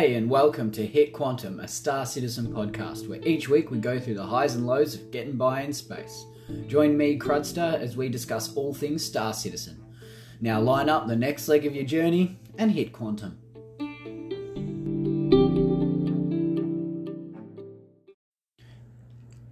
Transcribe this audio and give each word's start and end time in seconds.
G'day 0.00 0.16
and 0.16 0.30
welcome 0.30 0.70
to 0.70 0.86
Hit 0.86 1.12
Quantum, 1.12 1.60
a 1.60 1.68
Star 1.68 2.06
Citizen 2.06 2.54
podcast 2.54 3.06
where 3.06 3.20
each 3.22 3.50
week 3.50 3.70
we 3.70 3.76
go 3.76 4.00
through 4.00 4.14
the 4.14 4.24
highs 4.24 4.54
and 4.54 4.66
lows 4.66 4.94
of 4.94 5.10
getting 5.10 5.36
by 5.36 5.60
in 5.60 5.74
space. 5.74 6.24
Join 6.68 6.96
me, 6.96 7.18
Crudster, 7.18 7.78
as 7.78 7.98
we 7.98 8.08
discuss 8.08 8.56
all 8.56 8.72
things 8.72 9.04
Star 9.04 9.34
Citizen. 9.34 9.84
Now 10.40 10.58
line 10.58 10.88
up 10.88 11.06
the 11.06 11.16
next 11.16 11.48
leg 11.48 11.66
of 11.66 11.74
your 11.74 11.84
journey 11.84 12.38
and 12.56 12.70
hit 12.70 12.94
quantum. 12.94 13.36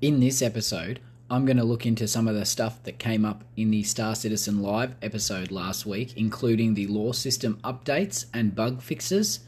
In 0.00 0.20
this 0.20 0.40
episode, 0.40 1.00
I'm 1.28 1.44
going 1.44 1.58
to 1.58 1.64
look 1.64 1.84
into 1.84 2.08
some 2.08 2.26
of 2.26 2.36
the 2.36 2.46
stuff 2.46 2.82
that 2.84 2.98
came 2.98 3.26
up 3.26 3.44
in 3.58 3.70
the 3.70 3.82
Star 3.82 4.14
Citizen 4.14 4.62
Live 4.62 4.94
episode 5.02 5.50
last 5.50 5.84
week, 5.84 6.16
including 6.16 6.72
the 6.72 6.86
law 6.86 7.12
system 7.12 7.60
updates 7.62 8.24
and 8.32 8.56
bug 8.56 8.80
fixes, 8.80 9.40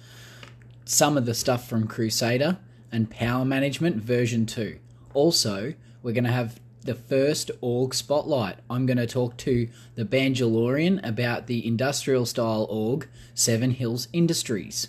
some 0.91 1.17
of 1.17 1.25
the 1.25 1.35
stuff 1.35 1.69
from 1.69 1.87
Crusader, 1.87 2.59
and 2.91 3.09
Power 3.09 3.45
Management 3.45 3.99
version 3.99 4.45
2. 4.45 4.77
Also, 5.15 5.75
we're 6.03 6.13
going 6.13 6.25
to 6.25 6.33
have 6.33 6.59
the 6.83 6.97
first 6.97 7.53
org 7.61 7.95
spotlight. 7.95 8.57
I'm 8.69 8.87
going 8.87 8.97
to 8.97 9.07
talk 9.07 9.37
to 9.39 9.69
the 9.95 10.05
Banjalorian 10.05 11.07
about 11.07 11.47
the 11.47 11.65
industrial 11.65 12.27
style 12.27 12.67
org, 12.69 13.07
Seven 13.35 13.71
Hills 13.71 14.09
Industries. 14.13 14.89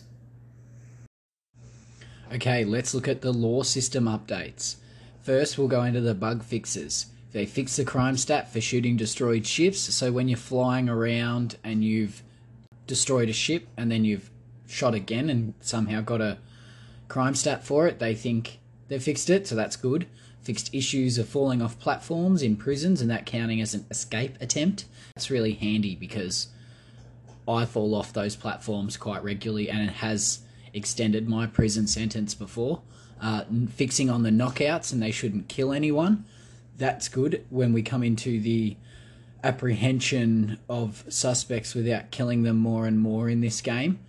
Okay, 2.34 2.66
let's 2.66 2.95
look 2.95 3.08
at 3.08 3.22
the 3.22 3.31
law 3.31 3.62
system 3.62 4.06
updates. 4.06 4.78
First, 5.22 5.59
we'll 5.59 5.68
go 5.68 5.84
into 5.84 6.02
the 6.02 6.16
bug 6.16 6.42
fixes. 6.42 7.06
They 7.31 7.45
fix 7.45 7.76
the 7.76 7.86
crime 7.86 8.18
stat 8.18 8.52
for 8.52 8.59
shooting 8.59 8.98
destroyed 8.98 9.45
ships, 9.45 9.81
so 9.81 10.12
when 10.12 10.28
you're 10.28 10.38
flying 10.38 10.90
around 10.90 11.58
and 11.64 11.84
you've 11.84 12.23
destroyed 12.88 13.30
a 13.30 13.34
ship 13.34 13.68
and 13.78 13.92
then 13.92 14.03
you've 14.03 14.31
shot 14.72 14.95
again 14.95 15.30
and 15.30 15.53
somehow 15.61 16.02
got 16.02 16.22
a 16.22 16.38
crime 17.08 17.36
stat 17.36 17.64
for 17.64 17.88
it, 17.88 18.00
they 18.00 18.16
think 18.16 18.59
they've 18.88 19.03
fixed 19.03 19.30
it, 19.30 19.47
so 19.47 19.55
that's 19.55 19.75
good. 19.75 20.08
Fixed 20.41 20.73
issues 20.73 21.17
of 21.17 21.28
falling 21.28 21.61
off 21.61 21.80
platforms 21.80 22.41
in 22.41 22.55
prisons 22.55 23.02
and 23.02 23.11
that 23.11 23.25
counting 23.25 23.61
as 23.61 23.73
an 23.73 23.86
escape 23.91 24.38
attempt. 24.41 24.86
That's 25.16 25.30
really 25.30 25.53
handy 25.53 25.95
because 25.95 26.47
I 27.47 27.66
fall 27.66 27.94
off 27.94 28.13
those 28.13 28.36
platforms 28.36 28.97
quite 28.97 29.23
regularly 29.23 29.69
and 29.69 29.81
it 29.81 29.95
has 29.95 30.39
extended 30.73 31.28
my 31.28 31.45
prison 31.45 31.85
sentence 31.85 32.33
before 32.33 32.81
uh, 33.22 33.44
fixing 33.69 34.09
on 34.09 34.23
the 34.23 34.30
knockouts 34.30 34.91
and 34.91 35.02
they 35.02 35.11
shouldn't 35.11 35.47
kill 35.47 35.72
anyone. 35.72 36.25
That's 36.78 37.08
good 37.08 37.45
when 37.50 37.73
we 37.73 37.83
come 37.83 38.03
into 38.03 38.39
the 38.39 38.78
apprehension 39.44 40.59
of 40.67 41.03
suspects 41.08 41.75
without 41.75 42.11
killing 42.11 42.44
them 42.44 42.58
more 42.58 42.88
and 42.88 43.00
more 43.00 43.30
in 43.30 43.41
this 43.41 43.61
game. 43.61 44.00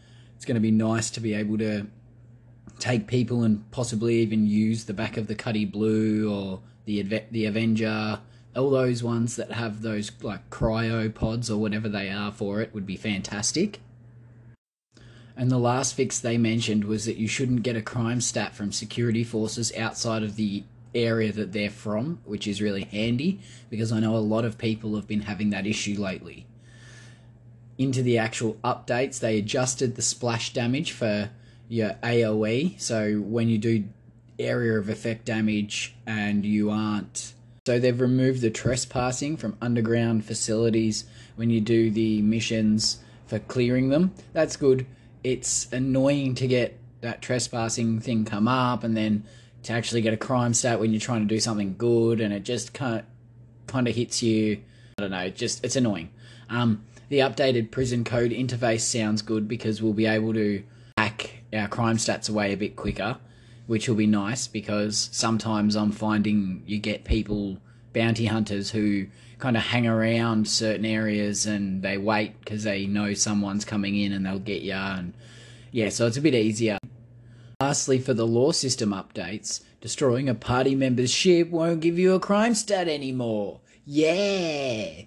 It's 0.42 0.46
going 0.48 0.56
to 0.56 0.60
be 0.60 0.72
nice 0.72 1.08
to 1.10 1.20
be 1.20 1.34
able 1.34 1.56
to 1.58 1.86
take 2.80 3.06
people 3.06 3.44
and 3.44 3.70
possibly 3.70 4.16
even 4.16 4.48
use 4.48 4.86
the 4.86 4.92
back 4.92 5.16
of 5.16 5.28
the 5.28 5.36
Cutty 5.36 5.64
Blue 5.64 6.28
or 6.28 6.62
the 6.84 7.00
the 7.30 7.46
Avenger. 7.46 8.18
All 8.56 8.70
those 8.70 9.04
ones 9.04 9.36
that 9.36 9.52
have 9.52 9.82
those 9.82 10.10
like 10.20 10.50
cryo 10.50 11.14
pods 11.14 11.48
or 11.48 11.60
whatever 11.60 11.88
they 11.88 12.10
are 12.10 12.32
for 12.32 12.60
it 12.60 12.74
would 12.74 12.86
be 12.86 12.96
fantastic. 12.96 13.78
And 15.36 15.48
the 15.48 15.60
last 15.60 15.94
fix 15.94 16.18
they 16.18 16.38
mentioned 16.38 16.86
was 16.86 17.04
that 17.04 17.18
you 17.18 17.28
shouldn't 17.28 17.62
get 17.62 17.76
a 17.76 17.80
crime 17.80 18.20
stat 18.20 18.56
from 18.56 18.72
security 18.72 19.22
forces 19.22 19.72
outside 19.76 20.24
of 20.24 20.34
the 20.34 20.64
area 20.92 21.30
that 21.30 21.52
they're 21.52 21.70
from, 21.70 22.18
which 22.24 22.48
is 22.48 22.60
really 22.60 22.82
handy 22.82 23.38
because 23.70 23.92
I 23.92 24.00
know 24.00 24.16
a 24.16 24.18
lot 24.18 24.44
of 24.44 24.58
people 24.58 24.96
have 24.96 25.06
been 25.06 25.20
having 25.20 25.50
that 25.50 25.68
issue 25.68 26.00
lately. 26.00 26.46
Into 27.82 28.02
the 28.02 28.18
actual 28.18 28.54
updates, 28.62 29.20
they 29.20 29.38
adjusted 29.38 29.96
the 29.96 30.02
splash 30.02 30.52
damage 30.52 30.92
for 30.92 31.30
your 31.68 31.94
AoE. 32.02 32.80
So 32.80 33.16
when 33.16 33.48
you 33.48 33.58
do 33.58 33.84
area 34.38 34.78
of 34.78 34.88
effect 34.88 35.24
damage 35.24 35.94
and 36.06 36.44
you 36.44 36.70
aren't. 36.70 37.34
So 37.66 37.78
they've 37.78 38.00
removed 38.00 38.40
the 38.40 38.50
trespassing 38.50 39.36
from 39.36 39.56
underground 39.60 40.24
facilities 40.24 41.04
when 41.36 41.50
you 41.50 41.60
do 41.60 41.90
the 41.90 42.22
missions 42.22 42.98
for 43.26 43.38
clearing 43.38 43.90
them. 43.90 44.12
That's 44.32 44.56
good 44.56 44.86
it's 45.24 45.72
annoying 45.72 46.34
to 46.36 46.46
get 46.46 46.78
that 47.00 47.22
trespassing 47.22 48.00
thing 48.00 48.24
come 48.24 48.48
up 48.48 48.84
and 48.84 48.96
then 48.96 49.24
to 49.62 49.72
actually 49.72 50.00
get 50.00 50.12
a 50.12 50.16
crime 50.16 50.54
stat 50.54 50.80
when 50.80 50.92
you're 50.92 51.00
trying 51.00 51.20
to 51.20 51.26
do 51.26 51.40
something 51.40 51.74
good 51.76 52.20
and 52.20 52.32
it 52.32 52.42
just 52.42 52.72
kind 52.72 53.00
of, 53.00 53.04
kind 53.66 53.86
of 53.86 53.94
hits 53.94 54.22
you 54.22 54.60
i 54.98 55.02
don't 55.02 55.10
know 55.10 55.28
just 55.30 55.64
it's 55.64 55.76
annoying 55.76 56.10
um, 56.48 56.84
the 57.12 57.18
updated 57.18 57.70
prison 57.70 58.04
code 58.04 58.30
interface 58.30 58.80
sounds 58.80 59.20
good 59.20 59.46
because 59.46 59.82
we'll 59.82 59.92
be 59.92 60.06
able 60.06 60.32
to 60.32 60.64
hack 60.96 61.42
our 61.52 61.68
crime 61.68 61.98
stats 61.98 62.30
away 62.30 62.52
a 62.52 62.56
bit 62.56 62.74
quicker 62.74 63.18
which 63.66 63.86
will 63.86 63.96
be 63.96 64.06
nice 64.06 64.46
because 64.46 65.10
sometimes 65.12 65.76
i'm 65.76 65.92
finding 65.92 66.62
you 66.66 66.78
get 66.78 67.04
people 67.04 67.58
bounty 67.92 68.26
hunters 68.26 68.70
who 68.70 69.06
kind 69.42 69.56
of 69.56 69.62
hang 69.64 69.86
around 69.86 70.46
certain 70.46 70.84
areas 70.84 71.46
and 71.46 71.82
they 71.82 71.98
wait 71.98 72.38
because 72.40 72.62
they 72.62 72.86
know 72.86 73.12
someone's 73.12 73.64
coming 73.64 73.96
in 73.96 74.12
and 74.12 74.24
they'll 74.24 74.38
get 74.38 74.62
you. 74.62 74.72
And 74.72 75.12
yeah, 75.72 75.88
so 75.88 76.06
it's 76.06 76.16
a 76.16 76.20
bit 76.20 76.34
easier. 76.34 76.78
Lastly, 77.60 77.98
for 77.98 78.14
the 78.14 78.26
law 78.26 78.52
system 78.52 78.90
updates, 78.90 79.62
destroying 79.80 80.28
a 80.28 80.34
party 80.34 80.76
member's 80.76 81.10
ship 81.10 81.50
won't 81.50 81.80
give 81.80 81.98
you 81.98 82.14
a 82.14 82.20
crime 82.20 82.54
stat 82.54 82.88
anymore. 82.88 83.60
Yeah! 83.84 85.06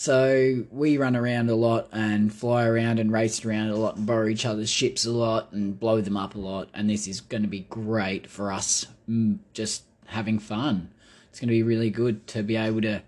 So 0.00 0.64
we 0.70 0.96
run 0.96 1.14
around 1.14 1.50
a 1.50 1.54
lot 1.54 1.90
and 1.92 2.32
fly 2.32 2.64
around 2.64 2.98
and 2.98 3.12
race 3.12 3.44
around 3.44 3.68
a 3.68 3.76
lot 3.76 3.98
and 3.98 4.06
borrow 4.06 4.28
each 4.28 4.46
other's 4.46 4.70
ships 4.70 5.04
a 5.04 5.10
lot 5.10 5.52
and 5.52 5.78
blow 5.78 6.00
them 6.00 6.16
up 6.16 6.34
a 6.34 6.38
lot. 6.38 6.70
And 6.72 6.88
this 6.88 7.06
is 7.06 7.20
going 7.20 7.42
to 7.42 7.48
be 7.48 7.66
great 7.68 8.26
for 8.26 8.50
us 8.50 8.86
mm, 9.06 9.40
just 9.52 9.82
having 10.06 10.38
fun. 10.38 10.90
It's 11.28 11.38
going 11.38 11.48
to 11.48 11.52
be 11.52 11.62
really 11.62 11.90
good 11.90 12.26
to 12.28 12.42
be 12.42 12.56
able 12.56 12.80
to 12.80 13.02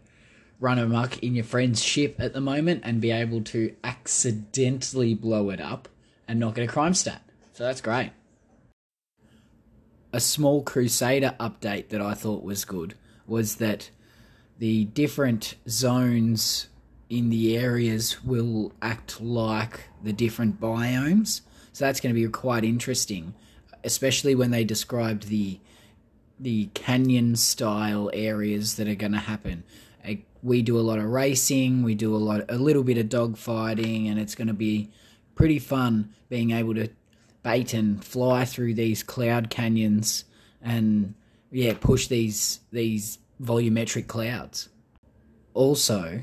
run 0.60 0.78
amok 0.78 1.18
in 1.22 1.34
your 1.34 1.46
friend's 1.46 1.82
ship 1.82 2.16
at 2.18 2.34
the 2.34 2.42
moment 2.42 2.82
and 2.84 3.00
be 3.00 3.10
able 3.10 3.40
to 3.44 3.74
accidentally 3.82 5.14
blow 5.14 5.48
it 5.48 5.62
up 5.62 5.88
and 6.28 6.38
not 6.38 6.54
get 6.54 6.68
a 6.68 6.70
crime 6.70 6.92
stat. 6.92 7.22
So 7.54 7.64
that's 7.64 7.80
great. 7.80 8.10
A 10.12 10.20
small 10.20 10.62
Crusader 10.62 11.36
update 11.40 11.88
that 11.88 12.02
I 12.02 12.12
thought 12.12 12.44
was 12.44 12.66
good 12.66 12.96
was 13.26 13.56
that 13.56 13.88
the 14.58 14.84
different 14.84 15.54
zones 15.66 16.68
in 17.12 17.30
the 17.30 17.56
areas 17.56 18.24
will 18.24 18.72
act 18.80 19.20
like 19.20 19.88
the 20.02 20.12
different 20.12 20.60
biomes. 20.60 21.42
So 21.72 21.84
that's 21.84 22.00
going 22.00 22.14
to 22.14 22.20
be 22.20 22.28
quite 22.30 22.64
interesting, 22.64 23.34
especially 23.84 24.34
when 24.34 24.50
they 24.50 24.64
described 24.64 25.28
the 25.28 25.60
the 26.40 26.66
canyon 26.74 27.36
style 27.36 28.10
areas 28.12 28.74
that 28.74 28.88
are 28.88 28.96
going 28.96 29.12
to 29.12 29.18
happen 29.18 29.62
we 30.42 30.60
do 30.62 30.78
a 30.78 30.82
lot 30.82 30.98
of 30.98 31.04
racing, 31.04 31.82
we 31.82 31.94
do 31.94 32.14
a 32.14 32.18
lot, 32.18 32.44
a 32.48 32.58
little 32.58 32.82
bit 32.82 32.98
of 32.98 33.08
dog 33.08 33.36
fighting, 33.36 34.08
and 34.08 34.18
it's 34.18 34.34
going 34.34 34.48
to 34.48 34.54
be 34.54 34.90
pretty 35.34 35.58
fun 35.58 36.12
being 36.28 36.50
able 36.50 36.74
to 36.74 36.88
bait 37.42 37.72
and 37.74 38.04
fly 38.04 38.44
through 38.44 38.74
these 38.74 39.02
cloud 39.02 39.50
canyons 39.50 40.24
and 40.60 41.14
yeah, 41.50 41.74
push 41.78 42.08
these 42.08 42.60
these 42.72 43.18
volumetric 43.40 44.06
clouds. 44.06 44.68
Also, 45.54 46.22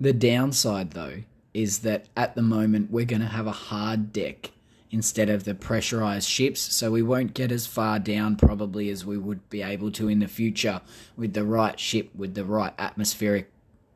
the 0.00 0.12
downside 0.12 0.92
though 0.92 1.22
is 1.54 1.80
that 1.80 2.06
at 2.16 2.34
the 2.34 2.42
moment 2.42 2.90
we're 2.90 3.04
going 3.04 3.22
to 3.22 3.26
have 3.26 3.46
a 3.46 3.52
hard 3.52 4.12
deck 4.12 4.52
instead 4.90 5.28
of 5.28 5.44
the 5.44 5.54
pressurized 5.54 6.28
ships, 6.28 6.60
so 6.60 6.90
we 6.90 7.02
won't 7.02 7.34
get 7.34 7.50
as 7.50 7.66
far 7.66 7.98
down 7.98 8.36
probably 8.36 8.88
as 8.88 9.04
we 9.04 9.18
would 9.18 9.48
be 9.50 9.62
able 9.62 9.90
to 9.90 10.08
in 10.08 10.20
the 10.20 10.28
future 10.28 10.80
with 11.16 11.32
the 11.34 11.44
right 11.44 11.78
ship 11.80 12.10
with 12.14 12.34
the 12.34 12.44
right 12.44 12.72
atmospheric 12.78 13.50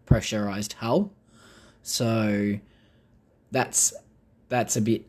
pressurized 0.07 0.75
hull. 0.75 1.13
So 1.83 2.59
that's 3.51 3.95
that's 4.49 4.77
a 4.77 4.81
bit 4.81 5.07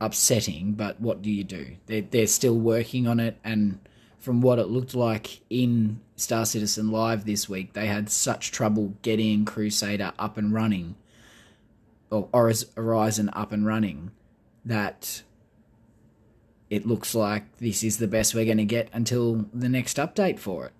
upsetting, 0.00 0.72
but 0.72 1.00
what 1.00 1.22
do 1.22 1.30
you 1.30 1.44
do? 1.44 1.76
They're, 1.86 2.02
they're 2.02 2.26
still 2.26 2.58
working 2.58 3.06
on 3.06 3.20
it, 3.20 3.38
and 3.44 3.78
from 4.20 4.42
what 4.42 4.58
it 4.58 4.68
looked 4.68 4.94
like 4.94 5.40
in 5.48 5.98
Star 6.14 6.44
Citizen 6.44 6.90
Live 6.90 7.24
this 7.24 7.48
week, 7.48 7.72
they 7.72 7.86
had 7.86 8.10
such 8.10 8.52
trouble 8.52 8.94
getting 9.00 9.46
Crusader 9.46 10.12
up 10.18 10.36
and 10.36 10.52
running, 10.52 10.94
or 12.10 12.28
Orison 12.32 13.30
up 13.32 13.50
and 13.50 13.64
running, 13.66 14.10
that 14.64 15.22
it 16.68 16.86
looks 16.86 17.14
like 17.14 17.56
this 17.56 17.82
is 17.82 17.96
the 17.96 18.06
best 18.06 18.34
we're 18.34 18.44
going 18.44 18.58
to 18.58 18.64
get 18.64 18.90
until 18.92 19.46
the 19.54 19.70
next 19.70 19.96
update 19.96 20.38
for 20.38 20.66
it. 20.66 20.72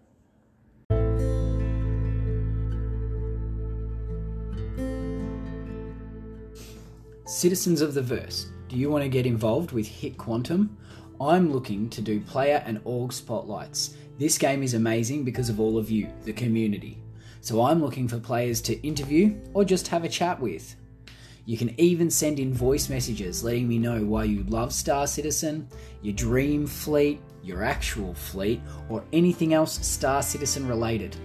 Citizens 7.26 7.80
of 7.80 7.94
the 7.94 8.02
Verse, 8.02 8.50
do 8.68 8.76
you 8.76 8.90
want 8.90 9.02
to 9.02 9.08
get 9.08 9.24
involved 9.24 9.72
with 9.72 9.86
Hit 9.88 10.18
Quantum? 10.18 10.76
I'm 11.20 11.52
looking 11.52 11.90
to 11.90 12.00
do 12.00 12.18
player 12.20 12.62
and 12.64 12.80
org 12.84 13.12
spotlights. 13.12 13.94
This 14.18 14.38
game 14.38 14.62
is 14.62 14.72
amazing 14.72 15.22
because 15.22 15.50
of 15.50 15.60
all 15.60 15.76
of 15.76 15.90
you, 15.90 16.08
the 16.24 16.32
community. 16.32 17.02
So 17.42 17.62
I'm 17.62 17.82
looking 17.82 18.08
for 18.08 18.18
players 18.18 18.62
to 18.62 18.80
interview 18.86 19.38
or 19.52 19.64
just 19.64 19.88
have 19.88 20.04
a 20.04 20.08
chat 20.08 20.40
with. 20.40 20.76
You 21.44 21.58
can 21.58 21.78
even 21.78 22.10
send 22.10 22.38
in 22.38 22.54
voice 22.54 22.88
messages 22.88 23.44
letting 23.44 23.68
me 23.68 23.78
know 23.78 24.02
why 24.02 24.24
you 24.24 24.44
love 24.44 24.72
Star 24.72 25.06
Citizen, 25.06 25.68
your 26.00 26.14
dream 26.14 26.66
fleet, 26.66 27.20
your 27.42 27.64
actual 27.64 28.14
fleet, 28.14 28.62
or 28.88 29.04
anything 29.12 29.52
else 29.52 29.86
Star 29.86 30.22
Citizen 30.22 30.66
related. 30.66 31.16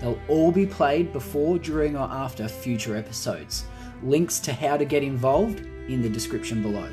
They'll 0.00 0.18
all 0.28 0.50
be 0.50 0.66
played 0.66 1.12
before, 1.12 1.58
during, 1.58 1.96
or 1.96 2.08
after 2.10 2.48
future 2.48 2.96
episodes. 2.96 3.66
Links 4.02 4.40
to 4.40 4.52
how 4.52 4.76
to 4.76 4.84
get 4.84 5.04
involved 5.04 5.60
in 5.88 6.02
the 6.02 6.08
description 6.08 6.60
below. 6.60 6.88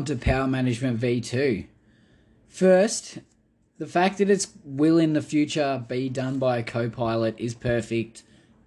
Onto 0.00 0.16
Power 0.16 0.46
Management 0.46 0.98
V2. 0.98 1.66
First, 2.48 3.18
the 3.76 3.86
fact 3.86 4.16
that 4.16 4.30
it 4.30 4.46
will 4.64 4.96
in 4.96 5.12
the 5.12 5.20
future 5.20 5.84
be 5.86 6.08
done 6.08 6.38
by 6.38 6.56
a 6.56 6.62
co 6.62 6.88
pilot 6.88 7.34
is 7.36 7.52
perfect. 7.52 8.22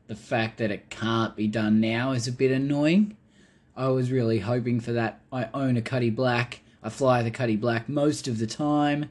The 0.06 0.16
fact 0.16 0.60
that 0.60 0.70
it 0.70 0.92
can't 0.92 1.36
be 1.36 1.48
done 1.48 1.80
now 1.80 2.12
is 2.12 2.28
a 2.28 2.32
bit 2.32 2.52
annoying. 2.52 3.18
I 3.76 3.88
was 3.88 4.12
really 4.12 4.42
hoping 4.42 4.80
for 4.80 4.92
that. 4.92 5.22
I 5.32 5.50
own 5.56 5.76
a 5.76 5.82
Cutty 5.82 6.12
Black. 6.12 6.60
I 6.84 6.90
fly 6.90 7.24
the 7.24 7.32
Cutty 7.32 7.56
Black 7.56 7.90
most 7.90 8.28
of 8.28 8.38
the 8.38 8.46
time, 8.46 9.10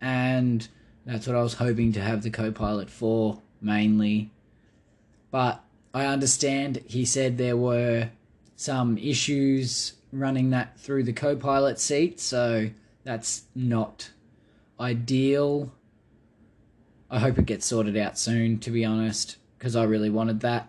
and 0.00 0.66
that's 1.06 1.28
what 1.28 1.36
I 1.36 1.42
was 1.42 1.54
hoping 1.54 1.92
to 1.92 2.00
have 2.00 2.24
the 2.24 2.30
co 2.30 2.50
pilot 2.50 2.90
for 2.90 3.40
mainly. 3.60 4.32
But 5.30 5.62
I 5.94 6.06
understand 6.06 6.82
he 6.88 7.04
said 7.04 7.38
there 7.38 7.56
were 7.56 8.10
some 8.56 8.98
issues 8.98 9.92
running 10.12 10.50
that 10.50 10.78
through 10.78 11.04
the 11.04 11.12
co 11.12 11.34
pilot 11.34 11.80
seat, 11.80 12.20
so 12.20 12.70
that's 13.04 13.44
not 13.54 14.10
ideal. 14.78 15.72
I 17.10 17.18
hope 17.18 17.38
it 17.38 17.46
gets 17.46 17.66
sorted 17.66 17.96
out 17.96 18.18
soon, 18.18 18.58
to 18.60 18.70
be 18.70 18.84
honest, 18.84 19.36
because 19.58 19.74
I 19.74 19.84
really 19.84 20.10
wanted 20.10 20.40
that. 20.40 20.68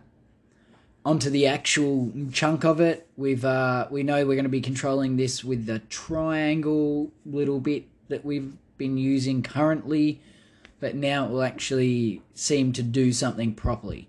Onto 1.06 1.30
the 1.30 1.48
actual 1.48 2.12
chunk 2.32 2.64
of 2.64 2.80
it, 2.80 3.08
we've 3.18 3.44
uh, 3.44 3.88
we 3.92 4.04
know 4.04 4.26
we're 4.26 4.36
going 4.36 4.44
to 4.44 4.50
be 4.50 4.62
controlling 4.62 5.18
this 5.18 5.44
with 5.44 5.66
the 5.66 5.80
triangle 5.80 7.12
little 7.26 7.60
bit 7.60 7.88
that 8.08 8.24
we've 8.24 8.54
been 8.78 8.98
using 8.98 9.44
currently, 9.44 10.22
but 10.80 10.96
now 10.96 11.26
it 11.26 11.32
will 11.32 11.44
actually 11.44 12.22
seem 12.34 12.72
to 12.74 12.84
do 12.84 13.12
something 13.12 13.54
properly. 13.54 14.08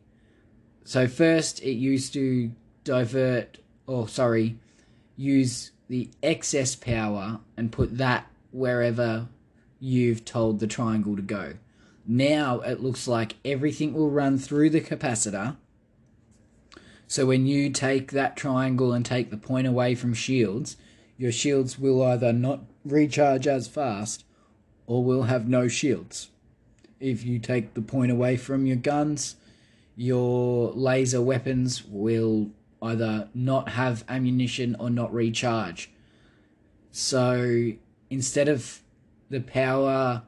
So 0.84 1.08
first, 1.08 1.62
it 1.62 1.72
used 1.72 2.12
to 2.12 2.52
divert, 2.84 3.58
or 3.86 4.06
sorry, 4.06 4.58
use 5.16 5.72
the 5.88 6.10
excess 6.22 6.74
power 6.74 7.40
and 7.56 7.72
put 7.72 7.98
that 7.98 8.30
wherever 8.50 9.28
you've 9.78 10.24
told 10.24 10.60
the 10.60 10.66
triangle 10.66 11.16
to 11.16 11.22
go. 11.22 11.54
Now 12.06 12.60
it 12.60 12.82
looks 12.82 13.08
like 13.08 13.36
everything 13.44 13.92
will 13.92 14.10
run 14.10 14.38
through 14.38 14.70
the 14.70 14.80
capacitor. 14.80 15.56
So 17.06 17.26
when 17.26 17.46
you 17.46 17.70
take 17.70 18.12
that 18.12 18.36
triangle 18.36 18.92
and 18.92 19.04
take 19.04 19.30
the 19.30 19.36
point 19.36 19.66
away 19.66 19.94
from 19.94 20.14
shields, 20.14 20.76
your 21.16 21.32
shields 21.32 21.78
will 21.78 22.02
either 22.02 22.32
not 22.32 22.60
recharge 22.84 23.46
as 23.46 23.68
fast 23.68 24.24
or 24.86 25.04
will 25.04 25.24
have 25.24 25.48
no 25.48 25.68
shields. 25.68 26.30
If 27.00 27.24
you 27.24 27.38
take 27.38 27.74
the 27.74 27.82
point 27.82 28.10
away 28.10 28.36
from 28.36 28.66
your 28.66 28.76
guns, 28.76 29.36
your 29.96 30.72
laser 30.72 31.22
weapons 31.22 31.84
will 31.84 32.50
either 32.84 33.28
not 33.34 33.70
have 33.70 34.04
ammunition 34.08 34.76
or 34.78 34.90
not 34.90 35.12
recharge. 35.12 35.90
So 36.90 37.72
instead 38.10 38.48
of 38.48 38.82
the 39.30 39.40
power 39.40 40.22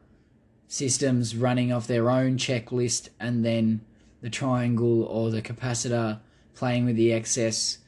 systems 0.66 1.36
running 1.36 1.72
off 1.72 1.86
their 1.86 2.10
own 2.10 2.38
checklist 2.38 3.10
and 3.20 3.44
then 3.44 3.82
the 4.22 4.30
triangle 4.30 5.04
or 5.04 5.30
the 5.30 5.42
capacitor 5.42 6.18
playing 6.54 6.86
with 6.86 6.96
the 6.96 7.12
excess, 7.12 7.78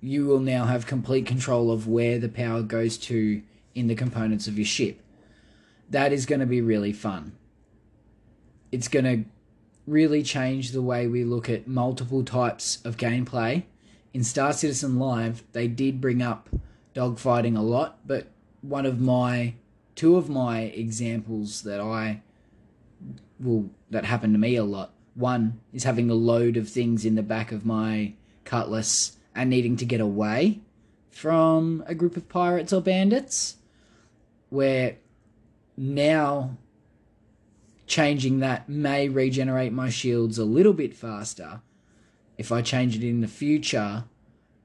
you 0.00 0.26
will 0.26 0.40
now 0.40 0.64
have 0.64 0.86
complete 0.86 1.24
control 1.24 1.70
of 1.70 1.86
where 1.88 2.18
the 2.18 2.28
power 2.28 2.62
goes 2.62 2.98
to 2.98 3.40
in 3.74 3.86
the 3.86 3.94
components 3.94 4.46
of 4.46 4.58
your 4.58 4.66
ship. 4.66 5.00
That 5.88 6.12
is 6.12 6.26
going 6.26 6.40
to 6.40 6.46
be 6.46 6.60
really 6.60 6.92
fun. 6.92 7.32
It's 8.72 8.88
going 8.88 9.04
to 9.04 9.24
really 9.86 10.22
change 10.22 10.72
the 10.72 10.82
way 10.82 11.06
we 11.06 11.22
look 11.22 11.48
at 11.48 11.68
multiple 11.68 12.24
types 12.24 12.78
of 12.84 12.96
gameplay 12.96 13.62
in 14.16 14.24
Star 14.24 14.54
Citizen 14.54 14.98
Live, 14.98 15.44
they 15.52 15.68
did 15.68 16.00
bring 16.00 16.22
up 16.22 16.48
dogfighting 16.94 17.54
a 17.54 17.60
lot, 17.60 17.98
but 18.06 18.28
one 18.62 18.86
of 18.86 18.98
my 18.98 19.52
two 19.94 20.16
of 20.16 20.30
my 20.30 20.60
examples 20.60 21.64
that 21.64 21.80
I 21.80 22.22
will 23.38 23.68
that 23.90 24.06
happened 24.06 24.32
to 24.32 24.38
me 24.38 24.56
a 24.56 24.64
lot. 24.64 24.94
One 25.14 25.60
is 25.74 25.84
having 25.84 26.08
a 26.08 26.14
load 26.14 26.56
of 26.56 26.66
things 26.66 27.04
in 27.04 27.14
the 27.14 27.22
back 27.22 27.52
of 27.52 27.66
my 27.66 28.14
cutlass 28.44 29.18
and 29.34 29.50
needing 29.50 29.76
to 29.76 29.84
get 29.84 30.00
away 30.00 30.60
from 31.10 31.84
a 31.86 31.94
group 31.94 32.16
of 32.16 32.26
pirates 32.26 32.72
or 32.72 32.80
bandits. 32.80 33.56
Where 34.48 34.96
now 35.76 36.56
changing 37.86 38.38
that 38.38 38.66
may 38.66 39.10
regenerate 39.10 39.74
my 39.74 39.90
shields 39.90 40.38
a 40.38 40.46
little 40.46 40.72
bit 40.72 40.94
faster 40.94 41.60
if 42.38 42.52
I 42.52 42.62
change 42.62 42.96
it 42.96 43.04
in 43.04 43.20
the 43.20 43.28
future, 43.28 44.04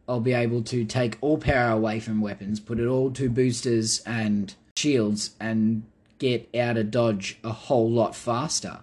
I'll 0.08 0.20
be 0.20 0.34
able 0.34 0.64
to 0.64 0.84
take 0.84 1.18
all 1.22 1.38
power 1.38 1.72
away 1.72 2.00
from 2.00 2.22
weapons, 2.22 2.60
put 2.60 2.80
it 2.80 2.88
all 2.88 3.12
to 3.12 3.30
boosters 3.30 4.02
and 4.06 4.54
shields, 4.76 5.32
and 5.40 5.84
get 6.18 6.50
out 6.56 6.78
of 6.78 6.92
dodge 6.92 7.40
a 7.44 7.52
whole 7.52 7.90
lot 7.90 8.16
faster. 8.16 8.80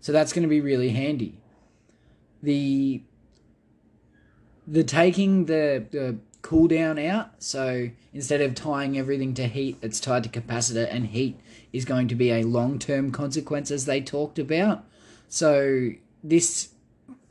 So 0.00 0.12
that's 0.12 0.32
going 0.32 0.42
to 0.42 0.48
be 0.48 0.60
really 0.60 0.90
handy. 0.90 1.40
The 2.42 3.02
the 4.66 4.84
taking 4.84 5.46
the, 5.46 5.86
the 5.90 6.18
cooldown 6.42 7.04
out, 7.04 7.42
so 7.42 7.90
instead 8.12 8.40
of 8.40 8.54
tying 8.54 8.98
everything 8.98 9.34
to 9.34 9.46
heat, 9.46 9.78
it's 9.80 10.00
tied 10.00 10.24
to 10.24 10.28
capacitor, 10.28 10.86
and 10.90 11.06
heat 11.06 11.38
is 11.72 11.84
going 11.84 12.08
to 12.08 12.14
be 12.14 12.30
a 12.30 12.42
long 12.42 12.78
term 12.78 13.10
consequence 13.10 13.70
as 13.70 13.86
they 13.86 14.00
talked 14.00 14.38
about. 14.38 14.84
So 15.28 15.90
this 16.22 16.71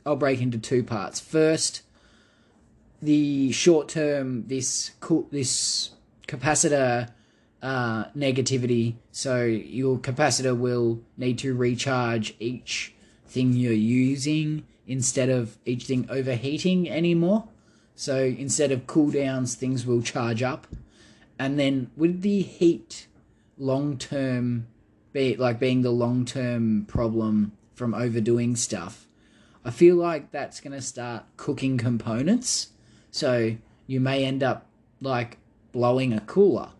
I'll 0.04 0.16
break 0.16 0.40
into 0.40 0.58
two 0.58 0.82
parts. 0.82 1.20
First, 1.20 1.82
the 3.00 3.52
short 3.52 3.88
term 3.88 4.46
this 4.46 4.92
this 5.30 5.90
capacitor 6.26 7.10
uh, 7.62 8.04
negativity. 8.16 8.96
So 9.10 9.44
your 9.44 9.98
capacitor 9.98 10.58
will 10.58 11.00
need 11.16 11.38
to 11.38 11.54
recharge 11.54 12.34
each 12.40 12.94
thing 13.26 13.52
you're 13.52 13.72
using 13.72 14.64
instead 14.86 15.28
of 15.28 15.58
each 15.64 15.84
thing 15.84 16.06
overheating 16.10 16.90
anymore. 16.90 17.48
So 17.94 18.24
instead 18.24 18.72
of 18.72 18.86
cooldowns, 18.86 19.54
things 19.54 19.86
will 19.86 20.02
charge 20.02 20.42
up. 20.42 20.66
And 21.38 21.58
then 21.58 21.90
with 21.96 22.22
the 22.22 22.42
heat 22.42 23.06
long 23.58 23.96
term, 23.96 24.66
be 25.12 25.36
like 25.36 25.60
being 25.60 25.82
the 25.82 25.90
long 25.90 26.24
term 26.24 26.84
problem 26.86 27.52
from 27.74 27.94
overdoing 27.94 28.56
stuff, 28.56 29.06
I 29.64 29.70
feel 29.70 29.96
like 29.96 30.32
that's 30.32 30.60
going 30.60 30.72
to 30.72 30.82
start 30.82 31.24
cooking 31.36 31.78
components. 31.78 32.68
So 33.10 33.56
you 33.86 34.00
may 34.00 34.24
end 34.24 34.42
up 34.42 34.66
like 35.00 35.38
blowing 35.70 36.12
a 36.12 36.20
cooler, 36.20 36.70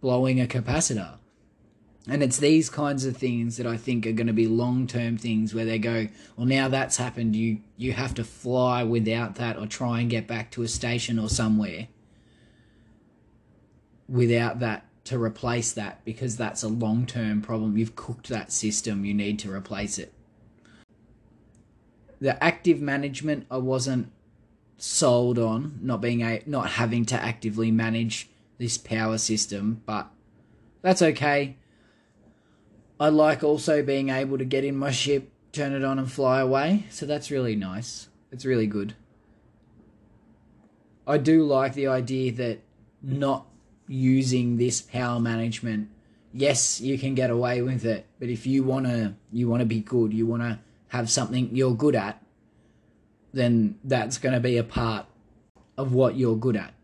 blowing 0.00 0.40
a 0.40 0.46
capacitor. 0.46 1.18
And 2.08 2.22
it's 2.22 2.38
these 2.38 2.68
kinds 2.68 3.04
of 3.04 3.16
things 3.16 3.56
that 3.56 3.66
I 3.66 3.76
think 3.76 4.06
are 4.06 4.12
going 4.12 4.26
to 4.26 4.32
be 4.32 4.48
long 4.48 4.86
term 4.86 5.16
things 5.16 5.54
where 5.54 5.64
they 5.64 5.78
go, 5.78 6.08
well, 6.36 6.46
now 6.46 6.68
that's 6.68 6.96
happened. 6.96 7.36
You, 7.36 7.60
you 7.76 7.92
have 7.92 8.14
to 8.14 8.24
fly 8.24 8.82
without 8.82 9.36
that 9.36 9.56
or 9.56 9.66
try 9.66 10.00
and 10.00 10.10
get 10.10 10.26
back 10.26 10.50
to 10.52 10.62
a 10.62 10.68
station 10.68 11.18
or 11.18 11.28
somewhere 11.28 11.88
without 14.08 14.58
that 14.60 14.84
to 15.04 15.20
replace 15.20 15.72
that 15.72 16.04
because 16.04 16.36
that's 16.36 16.62
a 16.62 16.68
long 16.68 17.06
term 17.06 17.40
problem. 17.40 17.76
You've 17.76 17.96
cooked 17.96 18.28
that 18.28 18.52
system, 18.52 19.04
you 19.04 19.14
need 19.14 19.38
to 19.40 19.52
replace 19.52 19.98
it 19.98 20.12
the 22.22 22.42
active 22.42 22.80
management 22.80 23.46
I 23.50 23.56
wasn't 23.56 24.12
sold 24.78 25.40
on 25.40 25.80
not 25.82 26.00
being 26.00 26.22
a 26.22 26.40
not 26.46 26.70
having 26.70 27.04
to 27.06 27.16
actively 27.16 27.72
manage 27.72 28.30
this 28.58 28.78
power 28.78 29.18
system, 29.18 29.82
but 29.86 30.08
that's 30.82 31.02
okay. 31.02 31.56
I 33.00 33.08
like 33.08 33.42
also 33.42 33.82
being 33.82 34.08
able 34.08 34.38
to 34.38 34.44
get 34.44 34.64
in 34.64 34.76
my 34.76 34.92
ship, 34.92 35.32
turn 35.50 35.72
it 35.72 35.82
on 35.82 35.98
and 35.98 36.10
fly 36.10 36.40
away, 36.40 36.86
so 36.90 37.06
that's 37.06 37.32
really 37.32 37.56
nice. 37.56 38.08
It's 38.30 38.44
really 38.44 38.68
good. 38.68 38.94
I 41.08 41.18
do 41.18 41.44
like 41.44 41.74
the 41.74 41.88
idea 41.88 42.30
that 42.34 42.60
not 43.02 43.46
using 43.88 44.58
this 44.58 44.80
power 44.80 45.18
management 45.18 45.88
yes, 46.32 46.80
you 46.80 46.98
can 46.98 47.14
get 47.14 47.30
away 47.30 47.62
with 47.62 47.84
it, 47.84 48.06
but 48.18 48.28
if 48.28 48.46
you 48.46 48.62
want 48.62 48.86
to 48.86 49.14
you 49.32 49.48
want 49.48 49.60
to 49.60 49.66
be 49.66 49.80
good, 49.80 50.14
you 50.14 50.24
want 50.24 50.42
to 50.42 50.60
have 50.92 51.08
something 51.08 51.48
you're 51.56 51.74
good 51.74 51.94
at, 51.94 52.22
then 53.32 53.78
that's 53.82 54.18
going 54.18 54.34
to 54.34 54.40
be 54.40 54.58
a 54.58 54.62
part 54.62 55.06
of 55.78 55.94
what 55.94 56.16
you're 56.16 56.36
good 56.36 56.54
at. 56.54 56.74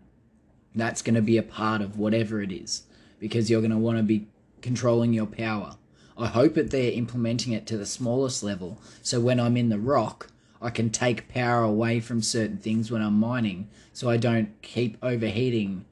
That's 0.74 1.02
going 1.02 1.14
to 1.14 1.20
be 1.20 1.36
a 1.36 1.42
part 1.42 1.82
of 1.82 1.98
whatever 1.98 2.40
it 2.40 2.50
is 2.50 2.84
because 3.18 3.50
you're 3.50 3.60
going 3.60 3.70
to 3.70 3.76
want 3.76 3.98
to 3.98 4.02
be 4.02 4.26
controlling 4.62 5.12
your 5.12 5.26
power. 5.26 5.76
I 6.16 6.28
hope 6.28 6.54
that 6.54 6.70
they're 6.70 6.92
implementing 6.92 7.52
it 7.52 7.66
to 7.66 7.76
the 7.76 7.84
smallest 7.84 8.42
level. 8.42 8.80
So 9.02 9.20
when 9.20 9.38
I'm 9.38 9.58
in 9.58 9.68
the 9.68 9.78
rock, 9.78 10.28
I 10.62 10.70
can 10.70 10.88
take 10.88 11.28
power 11.28 11.62
away 11.62 12.00
from 12.00 12.22
certain 12.22 12.56
things 12.56 12.90
when 12.90 13.02
I'm 13.02 13.20
mining, 13.20 13.68
so 13.92 14.08
I 14.08 14.16
don't 14.16 14.60
keep 14.62 14.96
overheating 15.02 15.84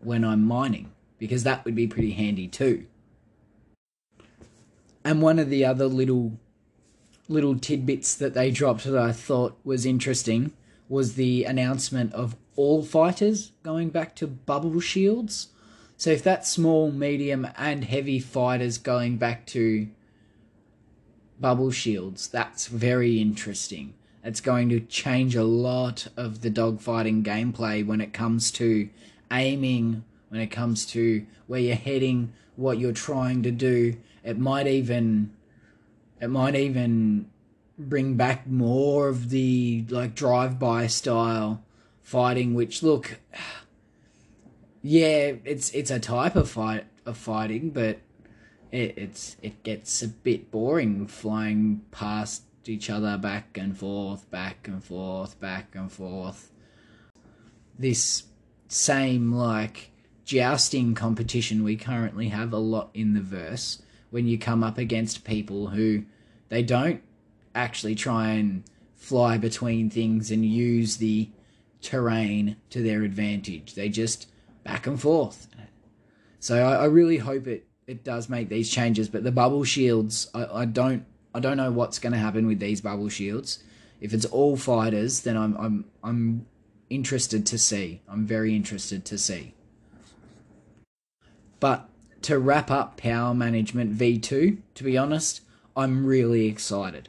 when 0.00 0.24
I'm 0.24 0.42
mining, 0.42 0.90
because 1.18 1.42
that 1.44 1.66
would 1.66 1.74
be 1.74 1.86
pretty 1.86 2.12
handy 2.12 2.48
too. 2.48 2.86
And 5.04 5.20
one 5.20 5.38
of 5.38 5.50
the 5.50 5.66
other 5.66 5.86
little 5.86 6.32
little 7.28 7.58
tidbits 7.58 8.14
that 8.14 8.34
they 8.34 8.50
dropped 8.50 8.84
that 8.84 8.96
I 8.96 9.12
thought 9.12 9.58
was 9.62 9.84
interesting 9.84 10.52
was 10.88 11.14
the 11.14 11.44
announcement 11.44 12.12
of 12.14 12.34
all 12.56 12.82
fighters 12.82 13.52
going 13.62 13.90
back 13.90 14.16
to 14.16 14.26
bubble 14.26 14.80
shields. 14.80 15.48
So 15.96 16.10
if 16.10 16.22
that's 16.22 16.50
small, 16.50 16.90
medium, 16.90 17.46
and 17.56 17.84
heavy 17.84 18.18
fighters 18.18 18.78
going 18.78 19.18
back 19.18 19.46
to 19.48 19.88
bubble 21.38 21.70
shields, 21.70 22.28
that's 22.28 22.66
very 22.66 23.20
interesting. 23.20 23.94
It's 24.24 24.40
going 24.40 24.68
to 24.70 24.80
change 24.80 25.36
a 25.36 25.44
lot 25.44 26.08
of 26.16 26.40
the 26.40 26.50
dogfighting 26.50 27.22
gameplay 27.24 27.86
when 27.86 28.00
it 28.00 28.12
comes 28.12 28.50
to 28.52 28.88
aiming, 29.30 30.04
when 30.28 30.40
it 30.40 30.50
comes 30.50 30.86
to 30.86 31.24
where 31.46 31.60
you're 31.60 31.76
heading, 31.76 32.32
what 32.56 32.78
you're 32.78 32.92
trying 32.92 33.42
to 33.42 33.50
do. 33.50 33.96
It 34.24 34.38
might 34.38 34.66
even 34.66 35.32
it 36.20 36.28
might 36.28 36.54
even 36.54 37.30
bring 37.78 38.16
back 38.16 38.46
more 38.46 39.08
of 39.08 39.30
the 39.30 39.84
like 39.88 40.14
drive-by 40.14 40.86
style 40.86 41.62
fighting 42.02 42.54
which 42.54 42.82
look 42.82 43.20
yeah 44.82 45.32
it's 45.44 45.70
it's 45.70 45.90
a 45.90 46.00
type 46.00 46.34
of 46.34 46.50
fight 46.50 46.84
of 47.06 47.16
fighting 47.16 47.70
but 47.70 47.98
it, 48.72 48.98
it's 48.98 49.36
it 49.42 49.62
gets 49.62 50.02
a 50.02 50.08
bit 50.08 50.50
boring 50.50 51.06
flying 51.06 51.82
past 51.90 52.42
each 52.68 52.90
other 52.90 53.16
back 53.16 53.56
and 53.56 53.76
forth 53.76 54.30
back 54.30 54.68
and 54.68 54.84
forth 54.84 55.38
back 55.40 55.74
and 55.74 55.90
forth. 55.90 56.50
This 57.78 58.24
same 58.68 59.32
like 59.32 59.90
jousting 60.24 60.94
competition 60.94 61.64
we 61.64 61.76
currently 61.76 62.28
have 62.28 62.52
a 62.52 62.58
lot 62.58 62.90
in 62.92 63.14
the 63.14 63.22
verse 63.22 63.80
when 64.10 64.26
you 64.26 64.38
come 64.38 64.62
up 64.62 64.78
against 64.78 65.24
people 65.24 65.68
who 65.68 66.04
they 66.48 66.62
don't 66.62 67.02
actually 67.54 67.94
try 67.94 68.30
and 68.30 68.64
fly 68.94 69.38
between 69.38 69.90
things 69.90 70.30
and 70.30 70.44
use 70.44 70.96
the 70.96 71.28
terrain 71.80 72.56
to 72.70 72.82
their 72.82 73.02
advantage. 73.02 73.74
They 73.74 73.88
just 73.88 74.28
back 74.64 74.86
and 74.86 75.00
forth. 75.00 75.46
So 76.40 76.62
I, 76.62 76.82
I 76.82 76.84
really 76.86 77.18
hope 77.18 77.46
it, 77.46 77.66
it 77.86 78.04
does 78.04 78.28
make 78.28 78.48
these 78.48 78.70
changes. 78.70 79.08
But 79.08 79.24
the 79.24 79.32
bubble 79.32 79.64
shields, 79.64 80.28
I, 80.34 80.46
I 80.46 80.64
don't 80.64 81.04
I 81.34 81.40
don't 81.40 81.56
know 81.56 81.70
what's 81.70 81.98
going 81.98 82.12
to 82.12 82.18
happen 82.18 82.46
with 82.46 82.58
these 82.58 82.80
bubble 82.80 83.08
shields. 83.08 83.62
If 84.00 84.14
it's 84.14 84.24
all 84.24 84.56
fighters, 84.56 85.20
then 85.20 85.36
I'm 85.36 85.56
I'm 85.56 85.84
I'm 86.02 86.46
interested 86.90 87.46
to 87.46 87.58
see. 87.58 88.02
I'm 88.08 88.26
very 88.26 88.54
interested 88.54 89.04
to 89.06 89.18
see. 89.18 89.54
But 91.60 91.88
to 92.22 92.38
wrap 92.38 92.70
up 92.70 92.96
Power 92.96 93.34
Management 93.34 93.96
V2, 93.96 94.58
to 94.74 94.84
be 94.84 94.98
honest, 94.98 95.42
I'm 95.76 96.06
really 96.06 96.46
excited. 96.46 97.08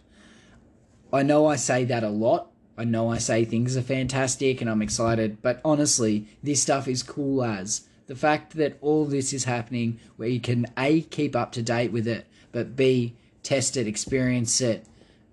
I 1.12 1.24
know 1.24 1.48
I 1.48 1.56
say 1.56 1.86
that 1.86 2.04
a 2.04 2.10
lot. 2.10 2.52
I 2.78 2.84
know 2.84 3.12
I 3.12 3.18
say 3.18 3.44
things 3.44 3.76
are 3.76 3.82
fantastic 3.82 4.62
and 4.62 4.70
I'm 4.70 4.82
excited, 4.82 5.42
but 5.42 5.60
honestly, 5.66 6.28
this 6.44 6.62
stuff 6.62 6.88
is 6.88 7.04
cool 7.04 7.44
as. 7.44 7.88
The 8.08 8.16
fact 8.16 8.56
that 8.56 8.78
all 8.82 9.06
this 9.06 9.34
is 9.34 9.44
happening 9.44 10.00
where 10.18 10.30
you 10.30 10.40
can 10.40 10.66
A, 10.78 11.02
keep 11.02 11.36
up 11.36 11.52
to 11.54 11.62
date 11.62 11.92
with 11.92 12.08
it, 12.08 12.28
but 12.52 12.76
B, 12.76 13.16
test 13.44 13.78
it, 13.78 13.88
experience 13.88 14.62
it, 14.62 14.86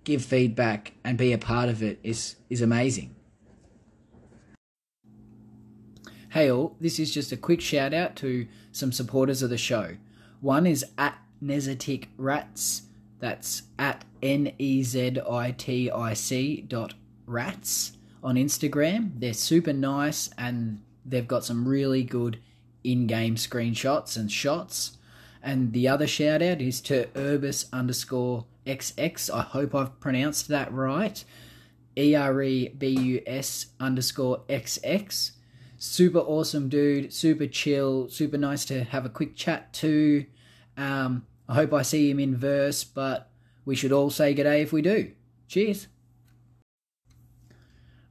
give 0.04 0.24
feedback, 0.24 0.92
and 1.04 1.18
be 1.18 1.32
a 1.32 1.38
part 1.38 1.68
of 1.68 1.82
it 1.82 1.98
is, 2.02 2.36
is 2.50 2.60
amazing. 2.62 3.15
Hey 6.36 6.50
all, 6.50 6.76
this 6.78 6.98
is 6.98 7.14
just 7.14 7.32
a 7.32 7.36
quick 7.38 7.62
shout 7.62 7.94
out 7.94 8.14
to 8.16 8.46
some 8.70 8.92
supporters 8.92 9.40
of 9.40 9.48
the 9.48 9.56
show. 9.56 9.96
One 10.42 10.66
is 10.66 10.84
at 10.98 11.16
Nezetic 11.42 12.08
Rats 12.18 12.82
that's 13.20 13.62
at 13.78 14.04
N 14.22 14.52
E 14.58 14.82
Z 14.82 15.18
I 15.26 15.52
T 15.52 15.90
I 15.90 16.12
C 16.12 16.60
dot 16.60 16.92
rats 17.24 17.92
on 18.22 18.34
Instagram. 18.34 19.12
They're 19.18 19.32
super 19.32 19.72
nice 19.72 20.28
and 20.36 20.82
they've 21.06 21.26
got 21.26 21.42
some 21.42 21.66
really 21.66 22.02
good 22.02 22.38
in 22.84 23.06
game 23.06 23.36
screenshots 23.36 24.18
and 24.18 24.30
shots. 24.30 24.98
And 25.42 25.72
the 25.72 25.88
other 25.88 26.06
shout 26.06 26.42
out 26.42 26.60
is 26.60 26.82
to 26.82 27.08
Erebus 27.16 27.64
underscore 27.72 28.44
XX. 28.66 29.34
I 29.34 29.40
hope 29.40 29.74
I've 29.74 29.98
pronounced 30.00 30.48
that 30.48 30.70
right. 30.70 31.24
E 31.96 32.14
R 32.14 32.42
E 32.42 32.68
B 32.68 32.88
U 32.88 33.22
S 33.26 33.68
underscore 33.80 34.42
XX. 34.50 35.30
Super 35.78 36.18
awesome 36.20 36.68
dude, 36.68 37.12
super 37.12 37.46
chill, 37.46 38.08
super 38.08 38.38
nice 38.38 38.64
to 38.66 38.84
have 38.84 39.04
a 39.04 39.10
quick 39.10 39.36
chat 39.36 39.72
to. 39.74 40.24
Um, 40.76 41.26
I 41.48 41.54
hope 41.54 41.72
I 41.72 41.82
see 41.82 42.10
him 42.10 42.18
in 42.18 42.36
verse, 42.36 42.82
but 42.82 43.30
we 43.64 43.76
should 43.76 43.92
all 43.92 44.10
say 44.10 44.34
g'day 44.34 44.62
if 44.62 44.72
we 44.72 44.82
do. 44.82 45.12
Cheers. 45.48 45.88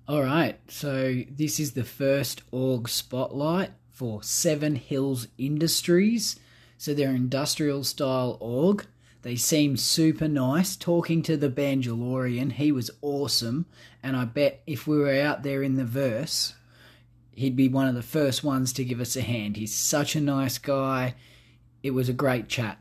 All 0.08 0.22
right, 0.22 0.60
so 0.68 1.24
this 1.30 1.60
is 1.60 1.72
the 1.72 1.84
first 1.84 2.44
org 2.52 2.88
spotlight 2.88 3.72
for 3.90 4.22
Seven 4.22 4.76
Hills 4.76 5.28
Industries. 5.38 6.40
So 6.78 6.94
they're 6.94 7.10
industrial 7.10 7.84
style 7.84 8.38
org. 8.40 8.86
They 9.24 9.36
seem 9.36 9.76
super 9.76 10.28
nice. 10.28 10.76
Talking 10.76 11.24
to 11.24 11.36
the 11.36 11.50
Banjalorian, 11.50 12.52
he 12.52 12.72
was 12.72 12.92
awesome, 13.02 13.66
and 14.04 14.16
I 14.16 14.26
bet 14.26 14.62
if 14.68 14.86
we 14.86 15.00
were 15.00 15.20
out 15.20 15.42
there 15.42 15.64
in 15.64 15.78
the 15.78 15.86
verse, 15.86 16.54
he'd 17.36 17.56
be 17.56 17.68
one 17.68 17.88
of 17.88 17.96
the 17.96 18.02
first 18.02 18.44
ones 18.44 18.74
to 18.74 18.84
give 18.84 19.00
us 19.00 19.16
a 19.16 19.22
hand. 19.22 19.58
He's 19.58 19.74
such 19.74 20.16
a 20.16 20.22
nice 20.22 20.58
guy. 20.58 21.16
It 21.84 21.92
was 21.92 22.10
a 22.10 22.14
great 22.14 22.48
chat. 22.48 22.80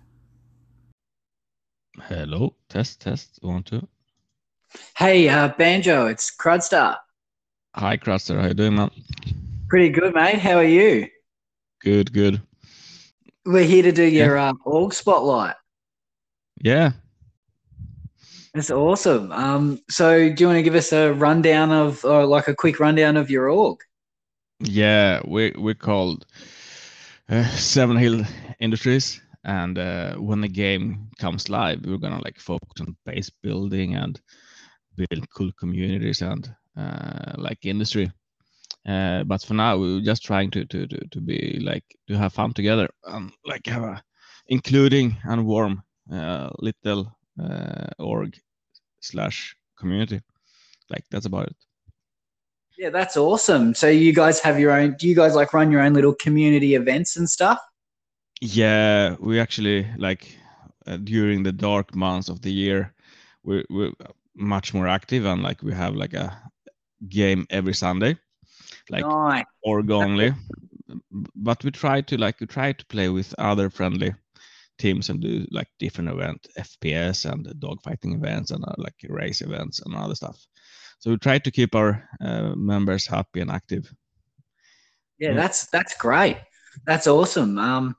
Hello, 2.01 2.55
test, 2.69 3.01
test, 3.01 3.39
one, 3.43 3.63
two. 3.63 3.87
Hey, 4.97 5.29
uh, 5.29 5.49
Banjo, 5.49 6.07
it's 6.07 6.35
Crudstar. 6.35 6.97
Hi, 7.75 7.97
Crudstar. 7.97 8.41
How 8.41 8.49
you 8.49 8.55
doing, 8.55 8.75
man? 8.75 8.91
Pretty 9.69 9.91
good, 9.91 10.15
mate. 10.15 10.39
How 10.39 10.57
are 10.57 10.65
you? 10.65 11.09
Good, 11.81 12.13
good. 12.13 12.41
We're 13.45 13.65
here 13.65 13.83
to 13.83 13.93
do 13.93 14.05
your 14.05 14.37
yeah. 14.37 14.51
uh, 14.51 14.55
org 14.65 14.95
spotlight. 14.95 15.57
Yeah. 16.63 16.93
That's 18.55 18.71
awesome. 18.71 19.33
Um, 19.33 19.81
so 19.91 20.31
do 20.33 20.43
you 20.43 20.47
want 20.47 20.59
to 20.59 20.63
give 20.63 20.77
us 20.77 20.93
a 20.93 21.13
rundown 21.13 21.71
of, 21.73 22.05
or 22.05 22.25
like 22.25 22.49
a 22.49 22.55
quick 22.55 22.81
rundown 22.81 23.17
of 23.17 23.31
your 23.31 23.49
org? 23.49 23.81
Yeah, 24.61 25.21
we 25.27 25.53
we 25.59 25.75
called 25.75 26.27
uh, 27.29 27.45
Seven 27.57 27.97
Hill 27.97 28.25
Industries 28.61 29.21
and 29.45 29.79
uh, 29.79 30.15
when 30.17 30.41
the 30.41 30.49
game 30.49 31.11
comes 31.19 31.49
live 31.49 31.85
we're 31.85 31.99
gonna 31.99 32.23
like 32.25 32.39
focus 32.39 32.81
on 32.81 32.97
base 33.05 33.31
building 33.43 33.95
and 33.95 34.21
build 34.97 35.29
cool 35.37 35.53
communities 35.59 36.23
and 36.23 36.49
uh, 36.77 37.33
like 37.39 37.65
industry. 37.67 38.11
Uh, 38.87 39.25
but 39.25 39.43
for 39.43 39.55
now 39.55 39.79
we're 39.79 40.01
just 40.01 40.25
trying 40.25 40.51
to, 40.53 40.65
to 40.67 40.87
to 40.87 40.99
to 41.11 41.21
be 41.21 41.61
like 41.65 41.85
to 42.09 42.17
have 42.19 42.33
fun 42.33 42.53
together 42.55 42.89
and 43.05 43.33
like 43.47 43.67
have 43.67 43.83
a 43.85 44.03
including 44.49 45.17
and 45.25 45.47
warm 45.47 45.83
uh, 46.13 46.51
little 46.59 47.17
uh, 47.43 47.89
org 47.99 48.37
slash 49.01 49.57
community. 49.79 50.21
Like 50.91 51.05
that's 51.11 51.27
about 51.27 51.49
it 51.49 51.57
yeah 52.79 52.91
that's 52.91 53.17
awesome 53.17 53.75
so 53.75 53.89
you 53.89 54.13
guys 54.13 54.41
have 54.41 54.59
your 54.59 54.73
own 54.73 54.95
do 54.99 55.09
you 55.09 55.15
guys 55.15 55.35
like 55.35 55.53
run 55.53 55.71
your 55.71 55.81
own 55.81 55.95
little 55.95 56.15
community 56.15 56.75
events 56.75 57.17
and 57.17 57.29
stuff 57.29 57.59
yeah, 58.45 59.17
we 59.21 59.41
actually 59.41 59.87
like 59.97 60.37
uh, 60.87 60.99
during 60.99 61.43
the 61.43 61.53
dark 61.53 61.95
months 61.95 62.29
of 62.29 62.43
the 62.43 62.53
year, 62.53 62.93
we're, 63.43 63.65
we're 63.71 63.93
much 64.35 64.75
more 64.75 64.87
active 64.87 65.25
and 65.25 65.43
like 65.43 65.63
we 65.63 65.73
have 65.73 65.95
like 65.95 66.13
a 66.13 66.37
game 67.09 67.47
every 67.49 67.75
Sunday, 67.75 68.19
like 68.91 69.07
nice. 69.07 69.45
org 69.63 69.91
only. 69.91 70.35
but 71.35 71.65
we 71.65 71.71
try 71.71 72.03
to 72.03 72.19
like 72.19 72.39
we 72.41 72.47
try 72.47 72.73
to 72.73 72.87
play 72.87 73.09
with 73.09 73.35
other 73.39 73.71
friendly 73.71 74.15
teams 74.79 75.09
and 75.09 75.23
do 75.23 75.47
like 75.51 75.69
different 75.79 76.11
event 76.11 76.47
FPS 76.59 77.31
and 77.31 77.47
dogfighting 77.61 78.15
events 78.15 78.51
and 78.51 78.65
uh, 78.65 78.75
like 78.77 78.97
race 79.09 79.41
events 79.41 79.81
and 79.85 79.95
other 79.95 80.15
stuff. 80.15 80.45
So 81.05 81.11
we 81.11 81.19
try 81.19 81.39
to 81.39 81.51
keep 81.51 81.75
our 81.75 82.09
uh, 82.19 82.55
members 82.57 83.07
happy 83.07 83.41
and 83.41 83.51
active. 83.51 83.93
Yeah, 85.19 85.29
yeah, 85.29 85.35
that's 85.35 85.67
that's 85.67 85.95
great. 85.99 86.39
That's 86.87 87.07
awesome. 87.07 87.59
Um, 87.59 87.95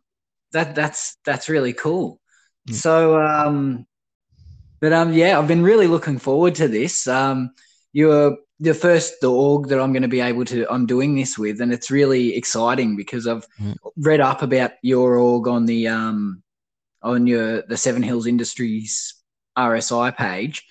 that 0.53 0.74
that's 0.74 1.15
that's 1.24 1.47
really 1.47 1.71
cool. 1.71 2.19
Mm. 2.67 2.74
So, 2.74 3.21
um, 3.21 3.85
but 4.81 4.91
um, 4.91 5.13
yeah, 5.13 5.38
I've 5.38 5.47
been 5.47 5.62
really 5.62 5.85
looking 5.85 6.17
forward 6.17 6.55
to 6.55 6.67
this. 6.67 7.07
Um, 7.07 7.51
you're 7.93 8.39
the 8.59 8.74
first 8.74 9.21
the 9.21 9.31
org 9.31 9.67
that 9.67 9.79
I'm 9.79 9.93
going 9.93 10.01
to 10.01 10.07
be 10.07 10.21
able 10.21 10.45
to 10.45 10.65
I'm 10.67 10.88
doing 10.88 11.13
this 11.13 11.38
with, 11.38 11.62
and 11.62 11.71
it's 11.71 11.91
really 11.91 12.35
exciting 12.35 12.95
because 12.95 13.27
I've 13.27 13.45
mm. 13.62 13.75
read 13.97 14.19
up 14.19 14.41
about 14.41 14.71
your 14.81 15.17
org 15.17 15.47
on 15.47 15.67
the 15.67 15.89
um 15.89 16.41
on 17.03 17.27
your 17.27 17.62
the 17.67 17.77
Seven 17.77 18.01
Hills 18.01 18.25
Industries 18.25 19.13
RSI 19.55 20.17
page, 20.17 20.65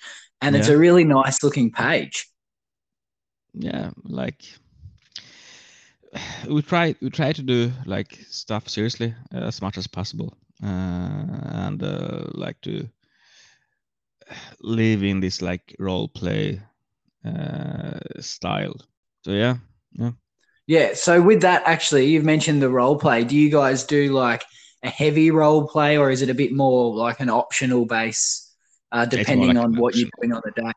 and 0.45 0.53
yeah. 0.53 0.59
it's 0.59 0.69
a 0.69 0.77
really 0.77 1.03
nice 1.03 1.43
looking 1.43 1.71
page. 1.71 2.27
Yeah, 3.53 3.91
like 4.03 4.43
we 6.47 6.61
try 6.61 6.95
we 7.01 7.09
try 7.09 7.33
to 7.33 7.41
do 7.41 7.71
like 7.85 8.19
stuff 8.29 8.69
seriously 8.69 9.15
as 9.31 9.61
much 9.61 9.77
as 9.77 9.87
possible, 9.87 10.37
uh, 10.63 10.67
and 10.67 11.81
uh, 11.81 12.25
like 12.33 12.61
to 12.61 12.87
live 14.61 15.03
in 15.03 15.19
this 15.19 15.41
like 15.41 15.75
role 15.79 16.07
play 16.07 16.61
uh, 17.25 17.99
style. 18.19 18.75
So 19.23 19.31
yeah, 19.31 19.55
yeah. 19.93 20.11
Yeah. 20.67 20.93
So 20.93 21.21
with 21.21 21.41
that, 21.41 21.63
actually, 21.65 22.05
you've 22.07 22.23
mentioned 22.23 22.61
the 22.61 22.69
role 22.69 22.97
play. 22.97 23.23
Do 23.23 23.35
you 23.35 23.49
guys 23.49 23.83
do 23.83 24.13
like 24.13 24.43
a 24.83 24.89
heavy 24.89 25.31
role 25.31 25.67
play, 25.67 25.97
or 25.97 26.11
is 26.11 26.21
it 26.21 26.29
a 26.29 26.35
bit 26.35 26.53
more 26.53 26.95
like 26.95 27.19
an 27.19 27.29
optional 27.29 27.85
base, 27.85 28.44
uh, 28.95 29.05
depending 29.05 29.55
like 29.55 29.57
on 29.57 29.75
what 29.75 29.95
you're 29.95 30.09
doing 30.21 30.33
on 30.33 30.41
the 30.45 30.51
day? 30.61 30.71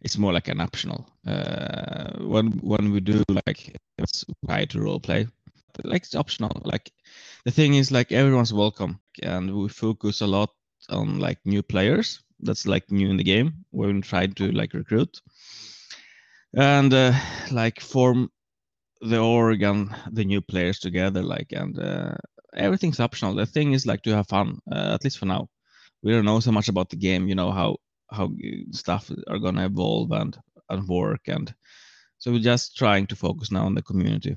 It's 0.00 0.18
more 0.18 0.32
like 0.32 0.48
an 0.48 0.60
optional. 0.60 1.08
Uh, 1.26 2.12
when 2.20 2.52
when 2.62 2.92
we 2.92 3.00
do 3.00 3.22
like 3.46 3.76
it's 3.98 4.24
try 4.46 4.64
to 4.66 4.80
role 4.80 5.00
play, 5.00 5.26
like 5.84 6.02
it's 6.02 6.14
optional. 6.14 6.60
Like 6.64 6.90
the 7.44 7.50
thing 7.50 7.74
is, 7.74 7.90
like 7.90 8.12
everyone's 8.12 8.52
welcome, 8.52 9.00
and 9.22 9.50
we 9.54 9.68
focus 9.68 10.20
a 10.20 10.26
lot 10.26 10.50
on 10.88 11.18
like 11.18 11.38
new 11.44 11.62
players. 11.62 12.20
That's 12.40 12.66
like 12.66 12.90
new 12.90 13.10
in 13.10 13.16
the 13.16 13.24
game. 13.24 13.64
When 13.70 13.96
we 13.96 14.02
try 14.02 14.26
to 14.26 14.52
like 14.52 14.74
recruit 14.74 15.20
and 16.54 16.94
uh, 16.94 17.12
like 17.50 17.80
form 17.80 18.30
the 19.00 19.18
org 19.18 19.62
and 19.62 19.94
the 20.12 20.24
new 20.24 20.40
players 20.40 20.78
together 20.78 21.22
like 21.22 21.52
and 21.52 21.78
uh, 21.78 22.14
everything's 22.54 23.00
optional 23.00 23.34
the 23.34 23.46
thing 23.46 23.72
is 23.72 23.86
like 23.86 24.02
to 24.02 24.14
have 24.14 24.26
fun 24.28 24.58
uh, 24.72 24.94
at 24.94 25.04
least 25.04 25.18
for 25.18 25.26
now 25.26 25.48
we 26.02 26.12
don't 26.12 26.24
know 26.24 26.40
so 26.40 26.52
much 26.52 26.68
about 26.68 26.90
the 26.90 26.96
game 26.96 27.28
you 27.28 27.34
know 27.34 27.50
how 27.50 27.76
how 28.10 28.30
stuff 28.72 29.10
are 29.28 29.38
gonna 29.38 29.66
evolve 29.66 30.10
and 30.12 30.38
and 30.70 30.86
work 30.88 31.20
and 31.28 31.54
so 32.18 32.32
we're 32.32 32.38
just 32.38 32.76
trying 32.76 33.06
to 33.06 33.16
focus 33.16 33.52
now 33.52 33.64
on 33.64 33.74
the 33.74 33.82
community 33.82 34.36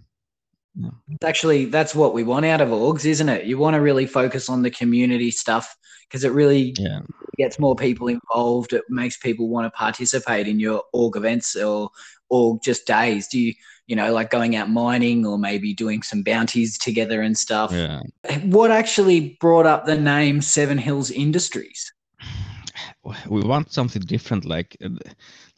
yeah. 0.75 0.89
Actually, 1.23 1.65
that's 1.65 1.93
what 1.93 2.13
we 2.13 2.23
want 2.23 2.45
out 2.45 2.61
of 2.61 2.69
orgs, 2.69 3.05
isn't 3.05 3.27
it? 3.27 3.45
You 3.45 3.57
want 3.57 3.73
to 3.73 3.81
really 3.81 4.05
focus 4.05 4.49
on 4.49 4.61
the 4.61 4.71
community 4.71 5.31
stuff 5.31 5.75
because 6.07 6.23
it 6.23 6.31
really 6.31 6.73
yeah. 6.79 7.01
gets 7.37 7.59
more 7.59 7.75
people 7.75 8.07
involved. 8.07 8.73
It 8.73 8.83
makes 8.89 9.17
people 9.17 9.49
want 9.49 9.65
to 9.65 9.77
participate 9.77 10.47
in 10.47 10.59
your 10.59 10.83
org 10.93 11.17
events 11.17 11.55
or 11.55 11.89
or 12.29 12.57
just 12.63 12.87
days. 12.87 13.27
Do 13.27 13.39
you 13.39 13.53
you 13.91 13.97
know 13.97 14.13
like 14.13 14.29
going 14.29 14.55
out 14.55 14.69
mining 14.69 15.25
or 15.25 15.37
maybe 15.37 15.73
doing 15.73 16.01
some 16.01 16.23
bounties 16.23 16.77
together 16.77 17.21
and 17.21 17.37
stuff? 17.37 17.73
Yeah. 17.73 17.99
What 18.43 18.71
actually 18.71 19.37
brought 19.41 19.65
up 19.65 19.85
the 19.85 19.99
name 19.99 20.41
Seven 20.41 20.77
Hills 20.77 21.11
Industries? 21.11 21.91
we 23.27 23.41
want 23.41 23.73
something 23.73 24.01
different 24.03 24.45
like 24.45 24.77
uh, 24.81 24.89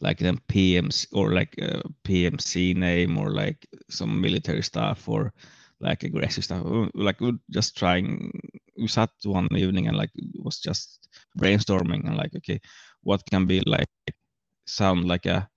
like 0.00 0.18
the 0.18 0.36
PMC 0.48 1.06
or 1.12 1.32
like 1.32 1.54
a 1.58 1.82
PMC 2.04 2.74
name 2.74 3.16
or 3.18 3.30
like 3.30 3.66
some 3.88 4.20
military 4.20 4.62
stuff 4.62 5.08
or 5.08 5.32
like 5.78 6.02
aggressive 6.02 6.44
stuff. 6.44 6.66
Like 6.94 7.20
we're 7.20 7.38
just 7.50 7.76
trying. 7.76 8.32
We 8.76 8.88
sat 8.88 9.10
one 9.22 9.48
evening 9.56 9.86
and 9.86 9.96
like 9.96 10.10
was 10.42 10.58
just 10.58 11.08
brainstorming 11.38 12.04
and 12.04 12.16
like 12.16 12.34
okay, 12.34 12.60
what 13.04 13.22
can 13.30 13.46
be 13.46 13.60
like 13.60 13.86
sound 14.66 15.04
like 15.04 15.26
a 15.26 15.48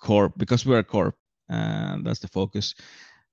corp 0.00 0.32
because 0.38 0.64
we're 0.64 0.78
a 0.78 0.84
corp 0.84 1.14
and 1.48 2.06
that's 2.06 2.20
the 2.20 2.28
focus. 2.28 2.74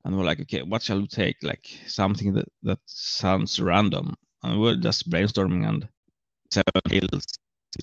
And 0.04 0.18
we're 0.18 0.26
like, 0.26 0.40
okay, 0.42 0.62
what 0.62 0.84
shall 0.84 1.00
we 1.00 1.08
take? 1.08 1.38
Like 1.42 1.68
something 1.88 2.34
that 2.34 2.48
that 2.64 2.80
sounds 2.86 3.60
random. 3.60 4.16
And 4.44 4.62
we're 4.62 4.76
just 4.76 5.10
brainstorming 5.10 5.68
and 5.68 5.88
seven 6.52 6.82
hills 6.90 7.26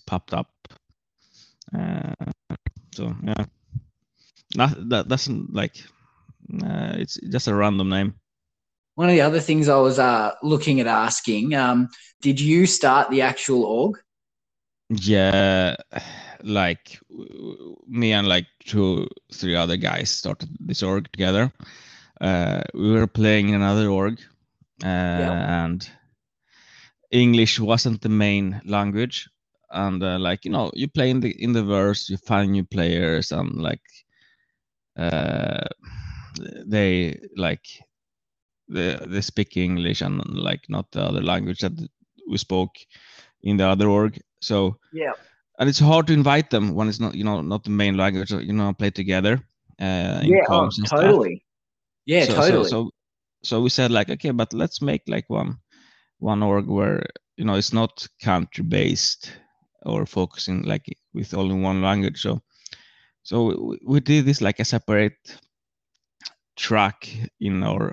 popped 0.07 0.33
up. 0.33 0.51
Uh, 1.75 2.15
so 2.95 3.15
yeah, 3.25 3.45
not, 4.55 4.89
that 4.91 5.09
doesn't 5.09 5.53
like 5.53 5.77
uh, 6.63 6.93
it's 6.97 7.19
just 7.29 7.49
a 7.49 7.55
random 7.55 7.89
name. 7.89 8.15
One 8.95 9.09
of 9.09 9.15
the 9.15 9.23
other 9.23 9.41
things 9.41 9.69
I 9.69 9.79
was 9.79 9.99
uh, 9.99 10.33
looking 10.43 10.81
at 10.81 10.87
asking, 10.87 11.55
um, 11.55 11.89
did 12.21 12.39
you 12.39 12.67
start 12.67 13.11
the 13.11 13.23
actual 13.23 13.65
org? 13.65 13.99
Yeah, 14.91 15.77
like 16.43 17.01
me 17.93 18.13
and 18.13 18.27
like 18.27 18.47
two, 18.65 19.07
three 19.33 19.55
other 19.55 19.77
guys 19.77 20.11
started 20.11 20.49
this 20.59 20.83
org 20.83 21.11
together. 21.13 21.53
Uh, 22.21 22.63
we 22.75 22.93
were 22.93 23.07
playing 23.07 23.51
in 23.51 23.57
another 23.57 23.89
org, 23.89 24.19
uh, 24.85 24.87
yeah. 24.87 25.65
and 25.65 25.89
English 27.11 27.61
wasn't 27.61 28.01
the 28.01 28.09
main 28.09 28.61
language, 28.65 29.29
and 29.73 30.03
uh, 30.03 30.19
like 30.19 30.45
you 30.45 30.51
know 30.51 30.71
you 30.75 30.89
play 30.89 31.11
in 31.11 31.21
the 31.21 31.31
in 31.43 31.53
the 31.53 31.63
verse 31.63 32.09
you 32.09 32.17
find 32.17 32.53
new 32.53 32.65
players 32.65 33.33
and 33.33 33.61
like 33.61 33.83
uh 34.99 35.67
they 36.67 37.19
like 37.37 37.67
they 38.69 38.99
they 39.07 39.21
speak 39.21 39.57
english 39.57 40.03
and 40.03 40.23
like 40.35 40.69
not 40.69 40.91
the 40.93 41.03
other 41.03 41.23
language 41.23 41.61
that 41.61 41.73
we 42.29 42.37
spoke 42.37 42.77
in 43.43 43.57
the 43.57 43.67
other 43.67 43.89
org 43.89 44.21
so 44.41 44.77
yeah 44.93 45.13
and 45.59 45.69
it's 45.69 45.79
hard 45.79 46.07
to 46.07 46.13
invite 46.13 46.51
them 46.51 46.75
when 46.75 46.89
it's 46.89 47.01
not 47.01 47.15
you 47.15 47.25
know 47.25 47.41
not 47.41 47.65
the 47.65 47.71
main 47.71 47.97
language 47.97 48.31
you 48.31 48.53
know 48.53 48.73
play 48.73 48.91
together 48.91 49.35
uh 49.81 50.21
yeah 50.23 50.45
oh, 50.49 50.69
totally 50.89 51.45
yeah 52.07 52.25
so, 52.25 52.35
totally 52.35 52.65
so, 52.65 52.71
so 52.71 52.91
so 53.43 53.61
we 53.61 53.69
said 53.69 53.91
like 53.91 54.11
okay 54.11 54.31
but 54.31 54.53
let's 54.53 54.81
make 54.81 55.03
like 55.07 55.29
one 55.29 55.57
one 56.19 56.43
org 56.43 56.67
where 56.67 57.05
you 57.37 57.45
know 57.45 57.55
it's 57.55 57.73
not 57.73 58.07
country 58.21 58.65
based 58.65 59.33
or 59.85 60.07
focusing 60.07 60.63
like 60.63 60.87
with 61.13 61.35
only 61.35 61.55
one 61.55 61.83
language. 61.83 62.21
So 62.21 62.41
so 63.23 63.77
we 63.85 64.01
did 64.01 64.25
this 64.25 64.41
like 64.41 64.61
a 64.61 64.65
separate 64.65 65.39
track 66.57 67.09
in 67.41 67.63
our 67.63 67.93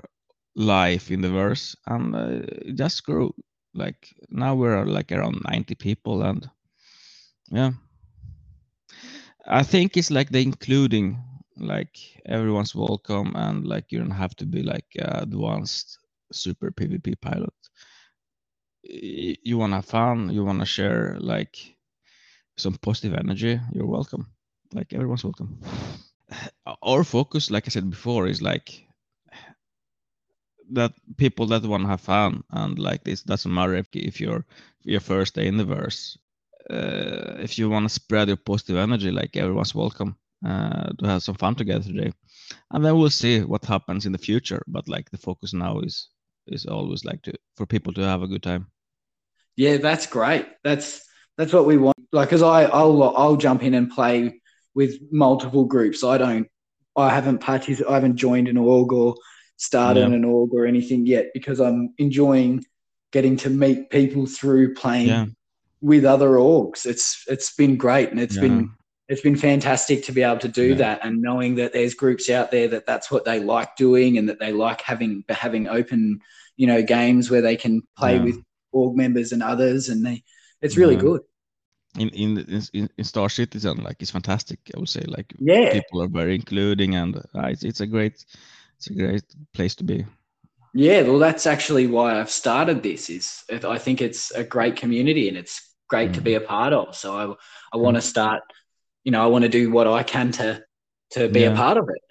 life 0.54 1.10
in 1.10 1.20
the 1.20 1.30
verse, 1.30 1.76
and 1.86 2.14
uh, 2.14 2.42
it 2.62 2.76
just 2.76 3.04
grew. 3.04 3.34
Like 3.74 4.14
now 4.30 4.54
we're 4.54 4.84
like 4.84 5.12
around 5.12 5.42
90 5.48 5.74
people, 5.76 6.22
and 6.22 6.48
yeah, 7.50 7.72
I 9.46 9.62
think 9.62 9.96
it's 9.96 10.10
like 10.10 10.30
the 10.30 10.42
including 10.42 11.22
like 11.56 11.96
everyone's 12.26 12.74
welcome 12.74 13.32
and 13.36 13.66
like 13.66 13.92
you 13.92 13.98
don't 13.98 14.10
have 14.10 14.34
to 14.36 14.46
be 14.46 14.62
like 14.62 14.86
advanced 14.96 15.98
super 16.32 16.70
pvp 16.70 17.20
pilot 17.20 17.52
you 18.82 19.58
want 19.58 19.72
to 19.72 19.76
have 19.76 19.84
fun 19.84 20.30
you 20.30 20.42
want 20.42 20.60
to 20.60 20.64
share 20.64 21.16
like 21.20 21.76
some 22.60 22.74
positive 22.74 23.18
energy, 23.18 23.58
you're 23.72 23.86
welcome. 23.86 24.26
Like 24.72 24.92
everyone's 24.92 25.24
welcome. 25.24 25.58
Our 26.82 27.04
focus, 27.04 27.50
like 27.50 27.66
I 27.66 27.70
said 27.70 27.90
before, 27.90 28.28
is 28.28 28.42
like 28.42 28.86
that 30.72 30.92
people 31.16 31.46
that 31.46 31.64
want 31.64 31.82
to 31.82 31.88
have 31.88 32.00
fun 32.00 32.44
and 32.50 32.78
like 32.78 33.02
this 33.02 33.22
doesn't 33.22 33.52
matter 33.52 33.74
if, 33.74 33.88
if 33.92 34.20
you're 34.20 34.44
your 34.82 35.00
first 35.00 35.34
day 35.34 35.46
in 35.46 35.56
the 35.56 35.64
verse. 35.64 36.16
Uh, 36.70 37.36
if 37.40 37.58
you 37.58 37.68
want 37.68 37.84
to 37.84 37.94
spread 37.94 38.28
your 38.28 38.36
positive 38.36 38.76
energy, 38.76 39.10
like 39.10 39.36
everyone's 39.36 39.74
welcome 39.74 40.16
uh, 40.46 40.90
to 40.98 41.06
have 41.06 41.22
some 41.22 41.34
fun 41.34 41.54
together 41.54 41.84
today, 41.84 42.12
and 42.70 42.84
then 42.84 42.96
we'll 42.96 43.10
see 43.10 43.40
what 43.40 43.64
happens 43.64 44.06
in 44.06 44.12
the 44.12 44.18
future. 44.18 44.62
But 44.68 44.88
like 44.88 45.10
the 45.10 45.18
focus 45.18 45.52
now 45.52 45.80
is 45.80 46.08
is 46.46 46.66
always 46.66 47.04
like 47.04 47.22
to 47.22 47.32
for 47.56 47.66
people 47.66 47.92
to 47.94 48.02
have 48.02 48.22
a 48.22 48.28
good 48.28 48.42
time. 48.42 48.66
Yeah, 49.56 49.78
that's 49.78 50.06
great. 50.06 50.46
That's 50.62 51.02
that's 51.36 51.52
what 51.52 51.66
we 51.66 51.76
want. 51.76 51.96
Like, 52.12 52.28
because 52.28 52.42
I 52.42 52.64
I'll 52.64 53.02
I'll 53.16 53.36
jump 53.36 53.62
in 53.62 53.74
and 53.74 53.90
play 53.90 54.40
with 54.74 54.98
multiple 55.10 55.64
groups. 55.64 56.04
I 56.04 56.18
don't. 56.18 56.46
I 56.96 57.10
haven't 57.10 57.38
participated. 57.38 57.90
I 57.90 57.94
haven't 57.94 58.16
joined 58.16 58.48
an 58.48 58.56
org 58.56 58.92
or 58.92 59.16
started 59.56 60.08
yeah. 60.08 60.14
an 60.14 60.24
org 60.24 60.50
or 60.52 60.66
anything 60.66 61.06
yet 61.06 61.30
because 61.34 61.60
I'm 61.60 61.94
enjoying 61.98 62.64
getting 63.12 63.36
to 63.38 63.50
meet 63.50 63.90
people 63.90 64.26
through 64.26 64.74
playing 64.74 65.08
yeah. 65.08 65.26
With 65.80 66.04
other 66.04 66.30
orgs. 66.30 66.86
It's 66.86 67.24
it's 67.28 67.54
been 67.54 67.76
great 67.76 68.10
and 68.10 68.20
it's 68.20 68.36
yeah. 68.36 68.42
been 68.42 68.72
it's 69.08 69.22
been 69.22 69.36
fantastic 69.36 70.04
to 70.04 70.12
be 70.12 70.22
able 70.22 70.38
to 70.38 70.48
do 70.48 70.76
that 70.76 71.04
and 71.04 71.20
knowing 71.20 71.56
that 71.56 71.72
there's 71.72 71.94
groups 71.94 72.30
out 72.30 72.52
there 72.52 72.68
that 72.68 72.86
that's 72.86 73.10
what 73.10 73.24
they 73.24 73.40
like 73.40 73.74
doing 73.74 74.18
and 74.18 74.28
that 74.28 74.38
they 74.38 74.52
like 74.52 74.80
having 74.82 75.24
having 75.28 75.68
open 75.68 76.20
you 76.56 76.66
know 76.66 76.80
games 76.80 77.30
where 77.30 77.42
they 77.42 77.56
can 77.56 77.82
play 77.96 78.20
with 78.20 78.40
org 78.72 78.96
members 78.96 79.32
and 79.32 79.42
others 79.42 79.88
and 79.88 80.06
they 80.06 80.22
it's 80.62 80.76
really 80.76 80.96
good 80.96 81.22
in 81.98 82.08
in 82.10 82.62
in, 82.72 82.88
in 82.96 83.04
Star 83.04 83.28
Citizen, 83.28 83.82
like 83.82 83.96
it's 84.00 84.12
fantastic. 84.12 84.60
I 84.74 84.78
would 84.78 84.88
say, 84.88 85.02
like 85.08 85.34
yeah, 85.38 85.72
people 85.72 86.02
are 86.02 86.08
very 86.08 86.34
including, 86.34 86.94
and 86.94 87.16
uh, 87.16 87.48
it's 87.48 87.64
it's 87.64 87.80
a 87.80 87.86
great 87.86 88.24
it's 88.76 88.88
a 88.88 88.94
great 88.94 89.24
place 89.52 89.74
to 89.76 89.84
be. 89.84 90.06
Yeah, 90.72 91.02
well, 91.02 91.18
that's 91.18 91.46
actually 91.46 91.88
why 91.88 92.20
I've 92.20 92.30
started 92.30 92.82
this. 92.82 93.10
Is 93.10 93.42
I 93.50 93.78
think 93.78 94.00
it's 94.00 94.30
a 94.30 94.44
great 94.44 94.76
community 94.76 95.28
and 95.28 95.36
it's 95.36 95.69
great 95.90 96.10
mm. 96.10 96.14
to 96.14 96.20
be 96.20 96.34
a 96.34 96.40
part 96.40 96.72
of. 96.72 96.96
So 96.96 97.16
I 97.16 97.74
I 97.74 97.76
want 97.76 97.96
to 97.96 98.02
mm. 98.02 98.06
start. 98.06 98.42
You 99.04 99.12
know, 99.12 99.22
I 99.22 99.26
want 99.26 99.42
to 99.42 99.48
do 99.48 99.70
what 99.70 99.86
I 99.86 100.02
can 100.02 100.32
to 100.32 100.62
to 101.12 101.28
be 101.28 101.40
yeah. 101.40 101.52
a 101.52 101.56
part 101.56 101.76
of 101.76 101.88
it. 101.88 102.02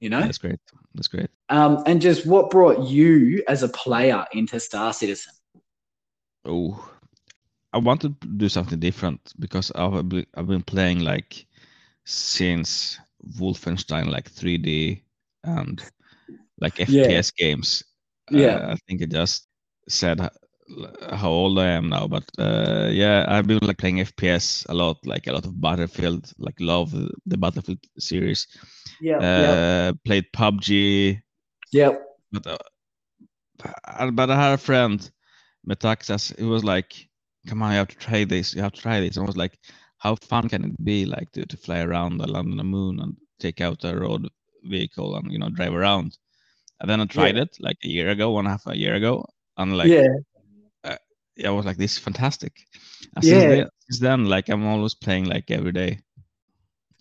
You 0.00 0.10
know, 0.10 0.20
that's 0.20 0.38
great. 0.38 0.58
That's 0.94 1.08
great. 1.08 1.30
Um, 1.48 1.82
and 1.86 2.00
just 2.00 2.26
what 2.26 2.50
brought 2.50 2.88
you 2.88 3.42
as 3.48 3.62
a 3.62 3.68
player 3.68 4.24
into 4.32 4.58
Star 4.58 4.92
Citizen? 4.92 5.32
oh, 6.46 6.90
I 7.72 7.78
want 7.78 8.00
to 8.02 8.10
do 8.36 8.48
something 8.48 8.78
different 8.78 9.32
because 9.38 9.70
I've 9.74 10.08
been, 10.08 10.26
I've 10.34 10.46
been 10.46 10.62
playing 10.62 11.00
like 11.00 11.46
since 12.04 12.98
Wolfenstein 13.38 14.08
like 14.08 14.30
3D 14.30 15.02
and 15.44 15.82
like 16.60 16.76
FPS 16.76 17.32
Yeah. 17.36 17.46
games. 17.46 17.84
Yeah. 18.30 18.56
Uh, 18.56 18.72
I 18.72 18.76
think 18.86 19.02
I 19.02 19.06
just 19.06 19.46
said 19.88 20.20
how 21.12 21.30
old 21.30 21.58
I 21.58 21.68
am 21.68 21.88
now, 21.88 22.06
but 22.06 22.24
uh, 22.38 22.88
yeah, 22.90 23.24
I've 23.28 23.46
been 23.46 23.58
like 23.62 23.78
playing 23.78 23.98
FPS 23.98 24.66
a 24.68 24.74
lot, 24.74 24.98
like 25.06 25.26
a 25.26 25.32
lot 25.32 25.44
of 25.46 25.60
Battlefield, 25.60 26.32
like 26.38 26.56
love 26.60 26.92
the 26.92 27.36
Battlefield 27.36 27.78
series. 27.98 28.46
Yeah. 29.00 29.18
Uh, 29.18 29.92
played 30.04 30.26
PUBG, 30.32 31.20
Yeah. 31.72 31.96
but 32.32 32.46
uh, 32.46 34.10
but 34.10 34.30
I 34.30 34.36
had 34.36 34.54
a 34.54 34.58
friend, 34.58 35.10
Metaxas, 35.68 36.36
he 36.38 36.44
was 36.44 36.64
like, 36.64 37.08
"Come 37.46 37.62
on, 37.62 37.72
you 37.72 37.78
have 37.78 37.88
to 37.88 37.96
try 37.96 38.24
this. 38.24 38.54
You 38.54 38.62
have 38.62 38.72
to 38.72 38.80
try 38.80 39.00
this." 39.00 39.16
And 39.16 39.24
I 39.24 39.26
was 39.26 39.36
like, 39.36 39.58
"How 39.98 40.16
fun 40.16 40.48
can 40.48 40.64
it 40.64 40.84
be, 40.84 41.06
like 41.06 41.30
to, 41.32 41.46
to 41.46 41.56
fly 41.56 41.80
around 41.80 42.18
the 42.18 42.26
land 42.26 42.50
on 42.50 42.56
the 42.56 42.64
moon 42.64 43.00
and 43.00 43.16
take 43.38 43.60
out 43.60 43.84
a 43.84 43.96
road 43.96 44.28
vehicle 44.64 45.16
and 45.16 45.32
you 45.32 45.38
know 45.38 45.50
drive 45.50 45.74
around?" 45.74 46.18
And 46.80 46.90
then 46.90 47.00
I 47.00 47.06
tried 47.06 47.36
it 47.36 47.56
like 47.60 47.78
a 47.84 47.88
year 47.88 48.10
ago, 48.10 48.30
one 48.32 48.46
half 48.46 48.66
a 48.66 48.76
year 48.76 48.94
ago, 48.94 49.24
and 49.56 49.76
like 49.76 49.88
yeah. 49.88 50.08
I 51.44 51.50
was 51.50 51.66
like, 51.66 51.76
"This 51.76 51.92
is 51.92 51.98
fantastic." 51.98 52.52
And 53.14 53.24
Yeah. 53.24 53.30
Since 53.30 53.50
then, 53.50 53.68
since 53.88 54.00
then, 54.00 54.24
like 54.26 54.48
I'm 54.48 54.66
always 54.66 54.94
playing 54.94 55.26
like 55.26 55.50
every 55.50 55.72
day. 55.72 56.00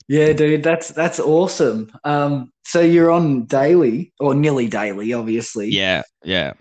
Yeah, 0.07 0.33
dude, 0.33 0.63
that's 0.63 0.89
that's 0.89 1.19
awesome. 1.19 1.91
Um, 2.03 2.51
so 2.63 2.79
you're 2.79 3.11
on 3.11 3.45
daily 3.45 4.13
or 4.19 4.35
nearly 4.35 4.67
daily, 4.67 5.13
obviously. 5.13 5.69
Yeah, 5.69 6.03
yeah. 6.23 6.53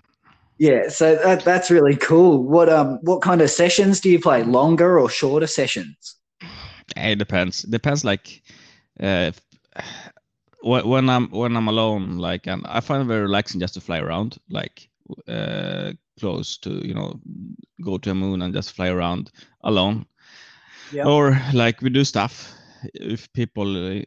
Yeah, 0.59 0.89
so 0.89 1.17
that 1.17 1.45
that's 1.45 1.71
really 1.71 1.97
cool. 1.97 2.43
What 2.43 2.69
um 2.69 2.99
what 3.03 3.23
kind 3.23 3.43
of 3.43 3.51
sessions 3.51 4.01
do 4.01 4.09
you 4.09 4.21
play? 4.21 4.45
Longer 4.45 4.99
or 4.99 5.11
shorter 5.11 5.47
sessions? 5.47 6.17
It 6.97 7.19
depends. 7.19 7.63
Depends 7.63 8.05
like 8.05 8.43
uh, 9.01 9.33
when 10.63 10.89
when 10.89 11.11
I'm 11.11 11.29
when 11.31 11.57
I'm 11.57 11.69
alone, 11.69 12.19
like 12.19 12.47
and 12.47 12.65
I 12.67 12.81
find 12.81 13.03
it 13.03 13.07
very 13.07 13.23
relaxing 13.23 13.61
just 13.61 13.75
to 13.75 13.81
fly 13.81 13.99
around, 13.99 14.39
like 14.49 14.89
uh, 15.29 15.93
close 16.21 16.59
to 16.59 16.71
you 16.87 16.95
know 16.95 17.21
go 17.83 17.99
to 17.99 18.11
a 18.11 18.15
moon 18.15 18.43
and 18.43 18.55
just 18.55 18.73
fly 18.73 18.89
around 18.89 19.31
alone. 19.65 20.07
Yeah. 20.93 21.07
Or 21.07 21.37
like 21.53 21.81
we 21.83 21.91
do 21.91 22.05
stuff 22.05 22.53
if 22.95 23.33
people 23.33 23.77
uh, 23.77 24.03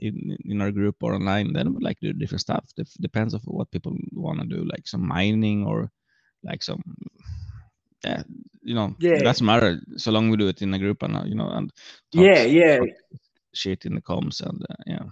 in 0.00 0.36
in 0.44 0.60
our 0.60 0.70
group 0.70 0.96
or 1.02 1.14
online, 1.14 1.52
then 1.52 1.74
we 1.74 1.80
like 1.82 1.98
do 2.00 2.12
different 2.12 2.40
stuff. 2.42 2.64
Dep 2.76 2.86
depends 3.00 3.34
of 3.34 3.42
what 3.44 3.70
people 3.70 3.96
want 4.12 4.40
to 4.40 4.46
do, 4.46 4.64
like 4.64 4.86
some 4.86 5.06
mining 5.06 5.66
or 5.66 5.90
like 6.42 6.62
some 6.62 6.82
yeah, 8.04 8.22
you 8.62 8.74
know, 8.74 8.94
Yeah. 8.98 9.14
it 9.16 9.24
doesn't 9.24 9.46
matter 9.46 9.80
so 9.96 10.10
long 10.12 10.28
we 10.28 10.36
do 10.36 10.48
it 10.48 10.60
in 10.62 10.74
a 10.74 10.78
group 10.78 11.02
and 11.02 11.16
uh, 11.16 11.24
you 11.24 11.34
know 11.34 11.48
and 11.48 11.72
Yeah, 12.12 12.42
yeah. 12.44 12.78
shit 13.54 13.86
in 13.86 13.94
the 13.94 14.02
comms 14.02 14.40
and 14.42 14.62
uh, 14.70 14.74
yeah 14.86 15.06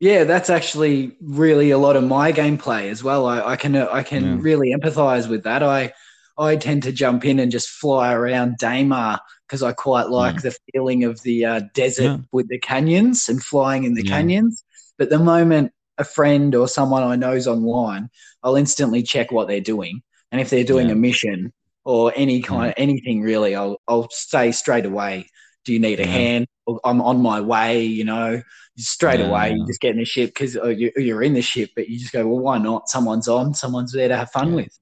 Yeah, 0.00 0.24
that's 0.24 0.48
actually 0.50 1.16
really 1.20 1.70
a 1.70 1.78
lot 1.78 1.96
of 1.96 2.04
my 2.04 2.32
gameplay 2.32 2.88
as 2.90 3.02
well. 3.02 3.26
I, 3.26 3.40
I 3.40 3.56
can 3.56 3.74
I 3.76 4.02
can 4.02 4.24
Yeah. 4.24 4.36
really 4.40 4.72
empathize 4.74 5.28
with 5.28 5.42
that. 5.44 5.62
I 5.62 5.92
I 6.38 6.56
tend 6.56 6.84
to 6.84 6.92
jump 6.92 7.24
in 7.24 7.40
and 7.40 7.50
just 7.50 7.68
fly 7.68 8.12
around 8.12 8.58
Daymar 8.60 9.18
because 9.46 9.62
I 9.62 9.72
quite 9.72 10.08
like 10.08 10.40
the 10.42 10.56
feeling 10.72 11.02
of 11.04 11.20
the 11.22 11.44
uh, 11.44 11.60
desert 11.74 12.04
Yeah. 12.04 12.18
with 12.32 12.48
the 12.48 12.58
canyons 12.58 13.28
and 13.28 13.42
flying 13.42 13.84
in 13.84 13.94
the 13.94 14.04
canyons. 14.04 14.62
But 14.98 15.10
the 15.10 15.18
moment 15.18 15.72
a 15.96 16.04
friend 16.04 16.54
or 16.54 16.68
someone 16.68 17.02
I 17.02 17.16
know 17.16 17.32
is 17.32 17.48
online, 17.48 18.08
I'll 18.44 18.54
instantly 18.56 19.02
check 19.02 19.32
what 19.32 19.48
they're 19.48 19.60
doing, 19.60 20.02
and 20.30 20.40
if 20.40 20.48
they're 20.50 20.62
doing 20.64 20.90
a 20.92 20.94
mission 20.94 21.52
or 21.84 22.12
any 22.14 22.40
kind 22.42 22.72
anything 22.76 23.20
really, 23.22 23.56
I'll 23.56 23.80
I'll 23.88 24.08
say 24.10 24.52
straight 24.52 24.86
away. 24.86 25.26
Do 25.64 25.72
you 25.72 25.80
need 25.80 25.98
a 26.00 26.06
hand? 26.06 26.46
Or, 26.66 26.80
I'm 26.84 27.00
on 27.02 27.20
my 27.20 27.40
way. 27.40 27.82
You 27.84 28.04
know, 28.04 28.42
straight 28.78 29.20
Yeah, 29.20 29.26
away 29.26 29.50
yeah. 29.50 29.54
you 29.54 29.66
just 29.66 29.80
get 29.80 29.92
in 29.92 29.98
the 29.98 30.04
ship 30.04 30.30
because 30.30 30.54
you, 30.54 30.90
you're 30.96 31.22
in 31.22 31.34
the 31.34 31.42
ship, 31.42 31.70
but 31.76 31.88
you 31.88 31.98
just 31.98 32.12
go, 32.12 32.26
well, 32.26 32.40
why 32.40 32.58
not? 32.58 32.88
Someone's 32.88 33.28
on, 33.28 33.54
someone's 33.54 33.92
there 33.92 34.08
to 34.08 34.16
have 34.16 34.30
fun 34.30 34.50
Yeah. 34.50 34.54
with. 34.54 34.78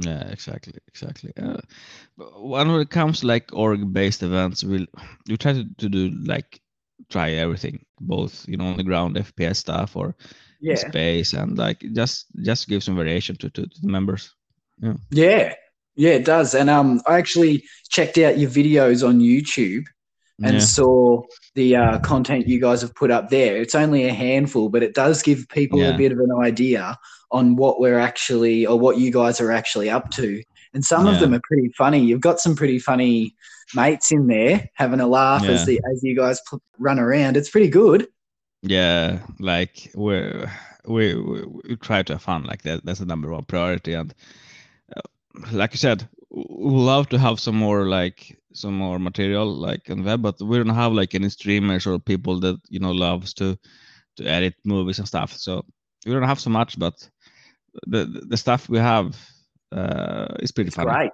yeah 0.00 0.28
exactly 0.28 0.74
exactly 0.86 1.32
uh, 1.42 1.58
when 2.38 2.70
it 2.70 2.90
comes 2.90 3.20
to 3.20 3.26
like 3.26 3.52
org 3.52 3.92
based 3.92 4.22
events 4.22 4.62
we'll 4.62 4.86
we 5.28 5.36
try 5.36 5.52
to, 5.52 5.64
to 5.78 5.88
do 5.88 6.10
like 6.24 6.60
try 7.10 7.32
everything 7.32 7.84
both 8.00 8.48
you 8.48 8.56
know 8.56 8.66
on 8.66 8.76
the 8.76 8.84
ground 8.84 9.16
fps 9.16 9.56
stuff 9.56 9.96
or 9.96 10.14
Yeah, 10.60 10.76
space 10.76 11.32
and 11.32 11.58
like 11.58 11.80
just 11.94 12.26
just 12.42 12.68
give 12.68 12.82
some 12.84 12.96
variation 12.96 13.34
to, 13.36 13.50
to, 13.50 13.66
to 13.66 13.80
the 13.82 13.88
members 13.88 14.34
yeah, 15.10 15.54
yeah, 15.96 16.10
it 16.10 16.24
does. 16.24 16.54
And 16.54 16.70
um, 16.70 17.00
I 17.06 17.18
actually 17.18 17.64
checked 17.88 18.18
out 18.18 18.38
your 18.38 18.50
videos 18.50 19.06
on 19.06 19.20
YouTube 19.20 19.86
and 20.42 20.54
yeah 20.54 20.60
saw 20.60 21.22
the 21.54 21.74
uh, 21.76 21.98
content 22.00 22.46
you 22.46 22.60
guys 22.60 22.80
have 22.82 22.94
put 22.94 23.10
up 23.10 23.28
there. 23.30 23.56
It's 23.56 23.74
only 23.74 24.04
a 24.04 24.12
handful, 24.12 24.68
but 24.68 24.82
it 24.82 24.94
does 24.94 25.22
give 25.22 25.48
people 25.48 25.78
Yeah. 25.80 25.94
a 25.94 25.98
bit 25.98 26.12
of 26.12 26.18
an 26.18 26.30
idea 26.40 26.96
on 27.32 27.56
what 27.56 27.80
we're 27.80 27.98
actually 27.98 28.64
or 28.66 28.78
what 28.78 28.98
you 28.98 29.10
guys 29.12 29.40
are 29.40 29.50
actually 29.50 29.90
up 29.90 30.10
to. 30.12 30.42
And 30.74 30.84
some 30.84 31.06
of 31.06 31.18
them 31.18 31.34
are 31.34 31.40
pretty 31.42 31.70
funny. 31.76 31.98
You've 31.98 32.20
got 32.20 32.38
some 32.40 32.54
pretty 32.54 32.78
funny 32.78 33.34
mates 33.74 34.12
in 34.12 34.26
there 34.28 34.68
having 34.74 35.00
a 35.00 35.06
laugh 35.06 35.44
as 35.44 35.66
the 35.66 35.80
as 35.92 36.02
you 36.04 36.14
guys 36.16 36.40
pl- 36.48 36.62
run 36.78 36.98
around. 36.98 37.36
It's 37.36 37.50
pretty 37.50 37.68
good. 37.68 38.06
yeah 38.62 39.18
like 39.40 39.90
we 39.94 40.14
we 40.86 41.14
we, 41.14 41.42
we 41.68 41.76
try 41.76 42.02
to 42.02 42.14
have 42.14 42.22
fun 42.22 42.42
like 42.44 42.62
that 42.62 42.84
that's 42.84 42.98
the 43.00 43.06
number 43.06 43.30
one 43.30 43.44
priority 43.44 43.92
and 43.94 44.14
uh, 44.96 45.00
like 45.52 45.72
you 45.72 45.78
said 45.78 46.08
we 46.30 46.70
love 46.92 47.08
to 47.08 47.18
have 47.18 47.38
some 47.38 47.56
more 47.56 47.86
like 47.86 48.36
some 48.60 48.74
more 48.74 48.98
material 48.98 49.46
like 49.46 49.88
on 49.90 50.04
web 50.04 50.20
but 50.22 50.40
we 50.40 50.56
don't 50.58 50.68
have 50.82 50.92
like 50.92 51.14
any 51.14 51.28
streamers 51.28 51.86
or 51.86 51.98
people 51.98 52.40
that 52.40 52.56
you 52.68 52.80
know 52.80 52.92
loves 52.92 53.32
to 53.34 53.56
to 54.16 54.24
edit 54.24 54.54
movies 54.64 54.98
and 54.98 55.08
stuff 55.08 55.32
so 55.32 55.64
we 56.06 56.12
don't 56.12 56.22
have 56.32 56.40
so 56.40 56.50
much 56.50 56.78
but 56.78 56.94
the 57.86 58.04
the, 58.30 58.36
stuff 58.36 58.68
we 58.68 58.78
have 58.78 59.16
uh 59.72 60.34
is 60.40 60.50
pretty 60.50 60.68
It's 60.68 60.76
great. 60.76 60.86
like, 60.86 61.12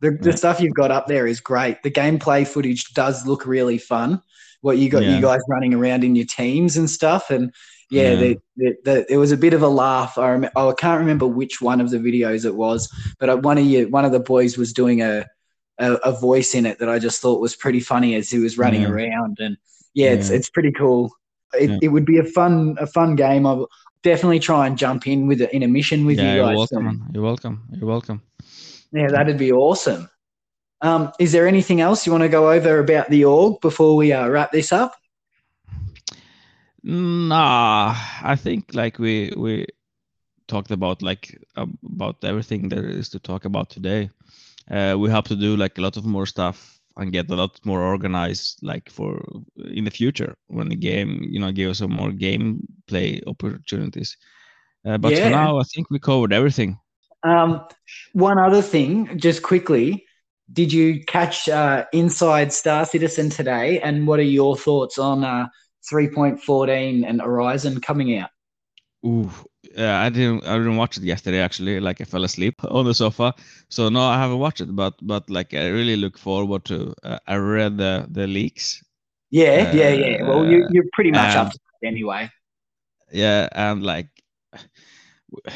The, 0.00 0.10
the 0.20 0.30
Yeah. 0.30 0.36
stuff 0.36 0.60
you've 0.60 0.74
got 0.82 0.90
up 0.90 1.06
there 1.08 1.26
is 1.26 1.40
great. 1.40 1.82
The 1.82 1.90
gameplay 1.90 2.46
footage 2.46 2.82
does 2.94 3.26
look 3.26 3.44
really 3.46 3.78
fun. 3.78 4.22
What 4.60 4.78
you 4.78 4.88
got, 4.88 5.02
Yeah. 5.02 5.16
you 5.16 5.20
guys 5.20 5.40
running 5.48 5.74
around 5.74 6.04
in 6.04 6.14
your 6.14 6.26
teams 6.26 6.76
and 6.76 6.88
stuff, 6.88 7.30
and 7.30 7.52
yeah, 7.90 8.12
Yeah. 8.12 8.14
The, 8.22 8.36
the, 8.56 8.76
the, 8.84 9.12
it 9.12 9.16
was 9.16 9.32
a 9.32 9.36
bit 9.36 9.52
of 9.54 9.62
a 9.62 9.68
laugh. 9.68 10.16
I 10.16 10.30
rem- 10.30 10.50
I 10.56 10.72
can't 10.78 11.00
remember 11.00 11.26
which 11.26 11.60
one 11.60 11.80
of 11.80 11.90
the 11.90 11.98
videos 11.98 12.44
it 12.44 12.54
was, 12.54 12.88
but 13.18 13.28
uh, 13.28 13.36
one 13.38 13.58
of 13.58 13.64
you, 13.66 13.88
one 13.88 14.04
of 14.04 14.12
the 14.12 14.20
boys 14.20 14.56
was 14.56 14.72
doing 14.72 15.02
a, 15.02 15.26
a 15.78 15.94
a 16.04 16.12
voice 16.12 16.54
in 16.54 16.66
it 16.66 16.78
that 16.78 16.88
I 16.88 16.98
just 16.98 17.20
thought 17.22 17.40
was 17.40 17.56
pretty 17.56 17.80
funny 17.80 18.14
as 18.14 18.30
he 18.30 18.38
was 18.38 18.58
running 18.58 18.82
Yeah. 18.82 18.90
around, 18.90 19.38
and 19.40 19.56
yeah, 19.94 20.10
it's 20.10 20.30
Yeah. 20.30 20.36
it's 20.36 20.50
pretty 20.50 20.72
cool. 20.72 21.12
It, 21.54 21.70
Yeah. 21.70 21.78
it 21.82 21.88
would 21.88 22.04
be 22.04 22.18
a 22.18 22.24
fun 22.24 22.76
a 22.80 22.86
fun 22.86 23.16
game. 23.16 23.46
I'll 23.46 23.68
definitely 24.02 24.38
try 24.40 24.66
and 24.66 24.78
jump 24.78 25.06
in 25.06 25.26
with 25.26 25.40
it 25.40 25.52
in 25.52 25.62
a 25.62 25.68
mission 25.68 26.06
with 26.06 26.18
you 26.20 26.28
you're 26.28 26.46
welcome 26.54 27.04
you're 27.12 27.22
welcome 27.22 27.62
you're 27.72 27.88
welcome 27.88 28.22
Yeah, 28.92 29.08
that'd 29.08 29.36
be 29.38 29.52
awesome. 29.52 30.08
Um, 30.80 31.10
is 31.18 31.32
there 31.32 31.48
anything 31.48 31.80
else 31.80 32.06
you 32.06 32.12
want 32.12 32.22
to 32.22 32.28
go 32.28 32.50
over 32.52 32.78
about 32.78 33.10
the 33.10 33.24
org 33.24 33.60
before 33.60 33.96
we 33.96 34.12
uh, 34.12 34.28
wrap 34.28 34.52
this 34.52 34.72
up? 34.72 34.94
Nah, 36.84 37.94
I 38.22 38.36
think 38.36 38.74
like 38.74 38.98
we 38.98 39.32
we 39.36 39.66
talked 40.46 40.70
about 40.70 41.02
like 41.02 41.36
about 41.56 42.16
everything 42.24 42.68
there 42.68 42.86
is 42.86 43.08
to 43.10 43.18
talk 43.18 43.44
about 43.44 43.68
today. 43.70 44.10
Uh, 44.70 44.96
we 44.98 45.10
have 45.10 45.24
to 45.24 45.36
do 45.36 45.56
like 45.56 45.78
a 45.78 45.80
lot 45.80 45.96
of 45.96 46.04
more 46.04 46.26
stuff 46.26 46.80
and 46.96 47.12
get 47.12 47.30
a 47.30 47.36
lot 47.36 47.58
more 47.64 47.82
organized 47.82 48.58
like 48.62 48.90
for 48.90 49.22
in 49.72 49.84
the 49.84 49.90
future 49.90 50.34
when 50.48 50.68
the 50.68 50.76
game 50.76 51.22
you 51.30 51.40
know 51.40 51.52
give 51.52 51.70
us 51.70 51.78
some 51.78 51.92
more 51.92 52.10
gameplay 52.10 53.20
opportunities. 53.26 54.16
Uh, 54.86 54.98
but 54.98 55.10
Yeah. 55.12 55.22
for 55.22 55.30
now, 55.30 55.58
I 55.58 55.64
think 55.64 55.90
we 55.90 55.98
covered 55.98 56.32
everything. 56.32 56.78
Um, 57.24 57.66
one 58.12 58.38
other 58.38 58.62
thing, 58.62 59.18
just 59.18 59.42
quickly, 59.42 60.04
did 60.52 60.72
you 60.72 61.04
catch 61.04 61.48
uh, 61.48 61.84
Inside 61.92 62.52
Star 62.52 62.84
Citizen 62.84 63.30
today? 63.30 63.80
And 63.80 64.06
what 64.06 64.20
are 64.20 64.22
your 64.22 64.56
thoughts 64.56 64.98
on 64.98 65.24
uh, 65.24 65.48
3.14 65.92 67.04
and 67.06 67.20
Orison 67.20 67.80
coming 67.80 68.16
out? 68.18 68.30
Ooh, 69.04 69.30
yeah, 69.62 70.00
I 70.00 70.08
didn't 70.10 70.44
I 70.46 70.56
didn't 70.58 70.76
watch 70.76 70.96
it 70.96 71.02
yesterday 71.04 71.40
actually. 71.40 71.80
Like 71.80 72.00
I 72.00 72.04
fell 72.04 72.24
asleep 72.24 72.62
on 72.70 72.84
the 72.84 72.94
sofa, 72.94 73.34
so 73.68 73.88
no, 73.88 74.00
I 74.02 74.18
haven't 74.18 74.38
watched 74.38 74.60
it. 74.60 74.74
But 74.74 74.94
but 75.02 75.28
like 75.30 75.54
I 75.54 75.68
really 75.68 75.96
look 75.96 76.18
forward 76.18 76.64
to. 76.66 76.94
Uh, 77.02 77.18
I 77.26 77.36
read 77.36 77.78
the 77.78 78.06
the 78.10 78.26
leaks. 78.26 78.82
Yeah, 79.30 79.66
yeah, 79.72 79.90
yeah. 79.90 80.22
Well, 80.24 80.44
you, 80.46 80.64
Uh, 80.64 80.70
you're 80.70 80.88
pretty 80.92 81.12
much 81.12 81.36
up 81.36 81.50
um, 81.50 81.50
to 81.50 81.58
it 81.82 81.86
anyway. 81.88 82.30
Yeah, 83.12 83.48
and 83.52 83.82
like 83.84 84.08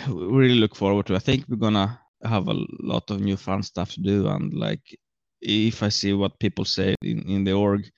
we 0.09 0.27
really 0.27 0.55
look 0.55 0.75
forward 0.75 1.07
to. 1.07 1.17
I 1.17 1.19
think 1.19 1.45
we're 1.49 1.57
gonna 1.57 1.99
have 2.25 2.49
a 2.49 2.55
lot 2.81 3.11
of 3.11 3.21
new 3.21 3.37
fun 3.37 3.63
stuff 3.63 3.93
to 3.93 4.01
do, 4.01 4.29
and 4.29 4.53
like 4.55 4.99
if 5.41 5.83
I 5.83 5.89
see 5.89 6.13
what 6.13 6.39
people 6.39 6.65
say 6.65 6.95
in 7.03 7.23
in 7.29 7.45
the 7.45 7.53
org, 7.53 7.91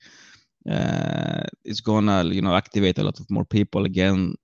uh, 0.69 1.43
it's 1.63 1.81
gonna 1.81 2.23
you 2.25 2.41
know 2.41 2.55
activate 2.55 2.99
a 2.99 3.03
lot 3.03 3.19
of 3.19 3.29
more 3.29 3.45
people 3.45 3.85
again 3.85 4.35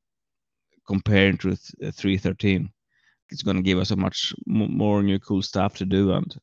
comparing 0.91 1.37
to 1.37 1.55
313 1.55 2.69
it's 3.29 3.43
going 3.43 3.55
to 3.55 3.63
give 3.63 3.79
us 3.79 3.91
a 3.91 3.95
much 3.95 4.33
more 4.45 5.01
new 5.01 5.19
cool 5.19 5.41
stuff 5.41 5.75
to 5.77 5.85
do 5.85 6.11
and 6.11 6.35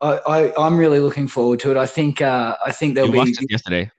I, 0.00 0.18
I 0.56 0.66
am 0.66 0.78
really 0.78 0.98
looking 1.00 1.28
forward 1.28 1.60
to 1.60 1.70
it. 1.72 1.76
I 1.76 1.84
think 1.84 2.22
uh, 2.22 2.56
I 2.64 2.72
think 2.72 2.94
there'll 2.94 3.08
you 3.08 3.12
be. 3.12 3.18
watched 3.18 3.42
it 3.42 3.50
yesterday. 3.50 3.90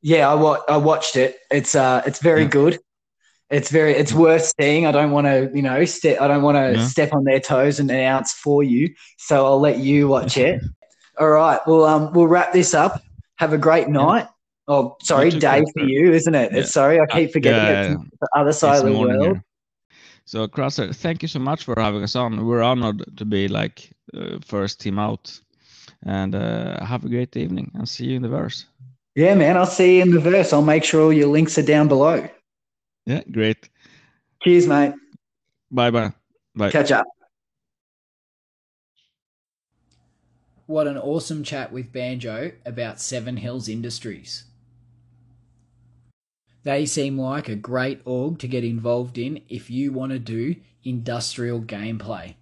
Yeah, 0.00 0.30
I, 0.30 0.34
wa- 0.34 0.62
I 0.68 0.76
watched 0.76 1.16
it. 1.16 1.38
It's 1.50 1.74
uh 1.74 2.02
it's 2.06 2.20
very 2.20 2.42
Yeah. 2.42 2.48
good. 2.60 2.78
It's 3.50 3.70
very 3.70 3.94
it's 3.94 4.12
worth 4.12 4.52
seeing. 4.60 4.86
I 4.86 4.92
don't 4.92 5.10
want 5.10 5.26
to 5.26 5.50
you 5.52 5.62
know 5.62 5.84
step 5.86 6.20
I 6.20 6.28
don't 6.28 6.42
want 6.42 6.56
to 6.56 6.78
Yeah. 6.78 6.86
step 6.86 7.12
on 7.12 7.24
their 7.24 7.40
toes 7.40 7.80
and 7.80 7.90
announce 7.90 8.32
for 8.32 8.62
you. 8.62 8.94
So 9.18 9.44
I'll 9.44 9.58
let 9.60 9.78
you 9.78 10.06
watch 10.06 10.36
it. 10.48 10.62
All 11.18 11.30
right. 11.30 11.58
Well 11.66 11.84
um 11.84 12.12
we'll 12.12 12.28
wrap 12.28 12.52
this 12.52 12.72
up. 12.72 13.02
Have 13.42 13.52
a 13.52 13.58
great 13.58 13.88
night. 13.88 14.28
Oh 14.66 14.96
sorry, 15.02 15.30
day 15.30 15.58
Christopher. 15.58 15.80
for 15.80 15.86
you, 15.86 16.12
isn't 16.12 16.34
it? 16.34 16.52
Yeah. 16.52 16.60
It's 16.60 16.72
sorry, 16.72 17.00
I 17.00 17.06
keep 17.06 17.32
forgetting 17.32 17.60
yeah, 17.60 17.92
it's 17.92 18.18
the 18.20 18.28
other 18.34 18.52
side 18.52 18.84
of 18.84 18.92
the 18.92 18.98
world. 18.98 19.22
here. 19.22 19.44
So, 20.26 20.48
Crosser, 20.48 20.92
thank 20.92 21.20
you 21.20 21.28
so 21.28 21.38
much 21.38 21.64
for 21.64 21.74
having 21.78 22.02
us 22.02 22.16
on. 22.16 22.46
We're 22.46 22.62
honored 22.62 23.04
to 23.18 23.24
be 23.26 23.46
like 23.46 23.90
uh, 24.16 24.38
first 24.44 24.80
team 24.80 24.98
out. 24.98 25.38
And 26.06 26.34
uh, 26.34 26.84
have 26.84 27.04
a 27.04 27.08
great 27.08 27.36
evening 27.36 27.70
and 27.74 27.88
see 27.88 28.06
you 28.06 28.16
in 28.16 28.22
the 28.22 28.28
verse. 28.28 28.66
Yeah, 29.14 29.34
man. 29.34 29.56
I'll 29.56 29.66
see 29.66 29.96
you 29.96 30.02
in 30.02 30.10
the 30.10 30.20
verse. 30.20 30.52
I'll 30.52 30.62
make 30.62 30.84
sure 30.84 31.02
all 31.02 31.12
your 31.12 31.28
links 31.28 31.56
are 31.56 31.62
down 31.62 31.88
below. 31.88 32.28
Yeah, 33.06 33.22
great. 33.30 33.68
Cheers, 34.42 34.66
mate. 34.66 34.94
Bye 35.70 35.90
bye. 35.90 36.12
Bye. 36.54 36.70
Catch 36.70 36.92
up. 36.92 37.06
What 40.66 40.86
an 40.86 40.98
awesome 40.98 41.44
chat 41.44 41.72
with 41.72 41.92
Banjo 41.92 42.52
about 42.64 43.00
Seven 43.00 43.36
Hills 43.38 43.68
Industries. 43.68 44.44
They 46.64 46.86
seem 46.86 47.18
like 47.18 47.48
a 47.48 47.56
great 47.56 48.00
org 48.04 48.38
to 48.40 48.48
get 48.48 48.64
involved 48.64 49.18
in 49.18 49.42
if 49.48 49.70
you 49.70 49.92
want 49.92 50.12
to 50.12 50.18
do 50.18 50.56
industrial 50.82 51.60
gameplay. 51.60 52.34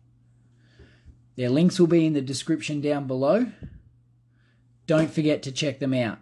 Their 1.36 1.50
links 1.50 1.78
will 1.80 1.88
be 1.88 2.06
in 2.06 2.12
the 2.12 2.20
description 2.20 2.80
down 2.80 3.06
below. 3.06 3.48
Don't 4.86 5.10
forget 5.10 5.42
to 5.42 5.52
check 5.52 5.80
them 5.80 5.92
out. 5.92 6.18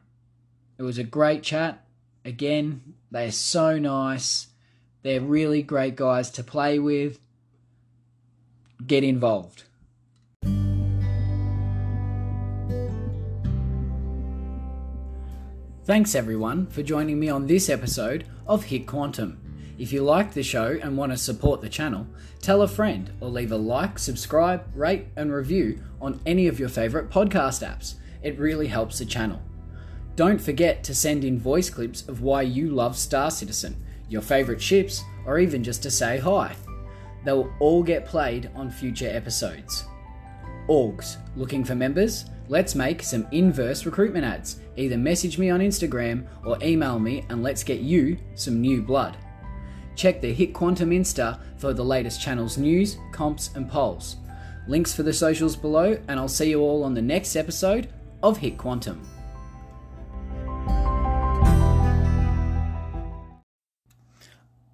It 0.78 0.82
was 0.82 0.98
a 0.98 1.04
great 1.04 1.42
chat. 1.42 1.84
Again, 2.24 2.94
they're 3.10 3.32
so 3.32 3.78
nice. 3.78 4.48
They're 5.02 5.20
really 5.20 5.62
great 5.62 5.96
guys 5.96 6.30
to 6.32 6.44
play 6.44 6.78
with. 6.78 7.18
Get 8.86 9.04
involved. 9.04 9.64
Thanks 15.90 16.14
everyone 16.14 16.68
for 16.68 16.84
joining 16.84 17.18
me 17.18 17.30
on 17.30 17.48
this 17.48 17.68
episode 17.68 18.24
of 18.46 18.62
Hit 18.62 18.86
Quantum. 18.86 19.40
If 19.76 19.92
you 19.92 20.04
like 20.04 20.32
the 20.32 20.42
show 20.44 20.78
and 20.80 20.96
want 20.96 21.10
to 21.10 21.18
support 21.18 21.60
the 21.60 21.68
channel, 21.68 22.06
tell 22.40 22.62
a 22.62 22.68
friend 22.68 23.10
or 23.18 23.28
leave 23.28 23.50
a 23.50 23.56
like, 23.56 23.98
subscribe, 23.98 24.64
rate, 24.72 25.08
and 25.16 25.32
review 25.32 25.82
on 26.00 26.20
any 26.26 26.46
of 26.46 26.60
your 26.60 26.68
favourite 26.68 27.10
podcast 27.10 27.66
apps. 27.68 27.94
It 28.22 28.38
really 28.38 28.68
helps 28.68 29.00
the 29.00 29.04
channel. 29.04 29.42
Don't 30.14 30.40
forget 30.40 30.84
to 30.84 30.94
send 30.94 31.24
in 31.24 31.40
voice 31.40 31.68
clips 31.68 32.06
of 32.06 32.22
why 32.22 32.42
you 32.42 32.70
love 32.70 32.96
Star 32.96 33.28
Citizen, 33.28 33.84
your 34.08 34.22
favourite 34.22 34.62
ships, 34.62 35.02
or 35.26 35.40
even 35.40 35.64
just 35.64 35.82
to 35.82 35.90
say 35.90 36.18
hi. 36.18 36.54
They'll 37.24 37.52
all 37.58 37.82
get 37.82 38.06
played 38.06 38.48
on 38.54 38.70
future 38.70 39.10
episodes. 39.10 39.86
Orgs, 40.68 41.16
looking 41.34 41.64
for 41.64 41.74
members? 41.74 42.26
Let's 42.50 42.74
make 42.74 43.04
some 43.04 43.28
inverse 43.30 43.86
recruitment 43.86 44.24
ads. 44.24 44.58
Either 44.76 44.98
message 44.98 45.38
me 45.38 45.50
on 45.50 45.60
Instagram 45.60 46.26
or 46.44 46.58
email 46.60 46.98
me 46.98 47.24
and 47.28 47.44
let's 47.44 47.62
get 47.62 47.78
you 47.78 48.18
some 48.34 48.60
new 48.60 48.82
blood. 48.82 49.16
Check 49.94 50.20
the 50.20 50.32
Hit 50.32 50.52
Quantum 50.52 50.90
Insta 50.90 51.38
for 51.58 51.72
the 51.72 51.84
latest 51.84 52.20
channel's 52.20 52.58
news, 52.58 52.98
comps, 53.12 53.50
and 53.54 53.70
polls. 53.70 54.16
Links 54.66 54.92
for 54.92 55.04
the 55.04 55.12
socials 55.12 55.54
below, 55.54 55.96
and 56.08 56.18
I'll 56.18 56.26
see 56.26 56.50
you 56.50 56.60
all 56.60 56.82
on 56.82 56.92
the 56.92 57.00
next 57.00 57.36
episode 57.36 57.88
of 58.20 58.38
Hit 58.38 58.58
Quantum. 58.58 59.00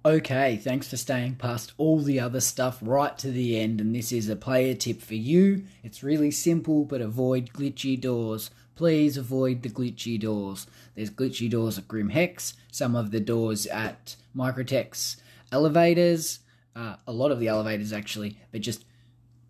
Okay, 0.07 0.55
thanks 0.55 0.87
for 0.87 0.95
staying 0.95 1.35
past 1.35 1.73
all 1.77 1.99
the 1.99 2.17
other 2.17 2.39
stuff 2.39 2.79
right 2.81 3.17
to 3.17 3.29
the 3.29 3.59
end. 3.59 3.81
And 3.81 3.93
this 3.93 4.13
is 4.13 4.29
a 4.29 4.37
player 4.37 4.73
tip 4.73 5.01
for 5.01 5.15
you. 5.15 5.65
It's 5.83 6.01
really 6.01 6.31
simple, 6.31 6.85
but 6.85 7.01
avoid 7.01 7.51
glitchy 7.51 7.99
doors. 7.99 8.49
Please 8.75 9.17
avoid 9.17 9.63
the 9.63 9.69
glitchy 9.69 10.17
doors. 10.17 10.65
There's 10.95 11.09
glitchy 11.09 11.49
doors 11.49 11.77
at 11.77 11.89
Grim 11.89 12.07
Hex, 12.07 12.53
some 12.71 12.95
of 12.95 13.11
the 13.11 13.19
doors 13.19 13.67
at 13.67 14.15
Microtech's 14.33 15.17
elevators, 15.51 16.39
uh, 16.73 16.95
a 17.05 17.11
lot 17.11 17.31
of 17.31 17.41
the 17.41 17.49
elevators 17.49 17.91
actually, 17.91 18.39
but 18.53 18.61
just 18.61 18.85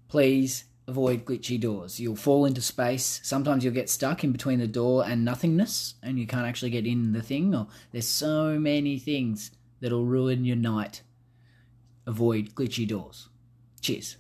please 0.08 0.64
avoid 0.88 1.24
glitchy 1.24 1.62
doors. 1.62 2.00
You'll 2.00 2.16
fall 2.16 2.46
into 2.46 2.62
space. 2.62 3.20
Sometimes 3.24 3.64
you'll 3.64 3.76
get 3.76 3.92
stuck 3.92 4.24
in 4.24 4.32
between 4.32 4.58
the 4.58 4.68
door 4.68 5.06
and 5.06 5.24
nothingness, 5.24 5.94
and 6.02 6.18
you 6.18 6.26
can't 6.26 6.48
actually 6.48 6.72
get 6.72 6.88
in 6.88 7.14
the 7.14 7.22
thing. 7.22 7.54
Or 7.54 7.68
there's 7.92 8.08
so 8.08 8.58
many 8.58 8.98
things 8.98 9.52
that'll 9.80 10.06
ruin 10.06 10.46
your 10.46 10.56
night. 10.56 11.02
Avoid 12.06 12.56
glitchy 12.56 12.88
doors. 12.88 13.30
Cheers. 13.82 14.18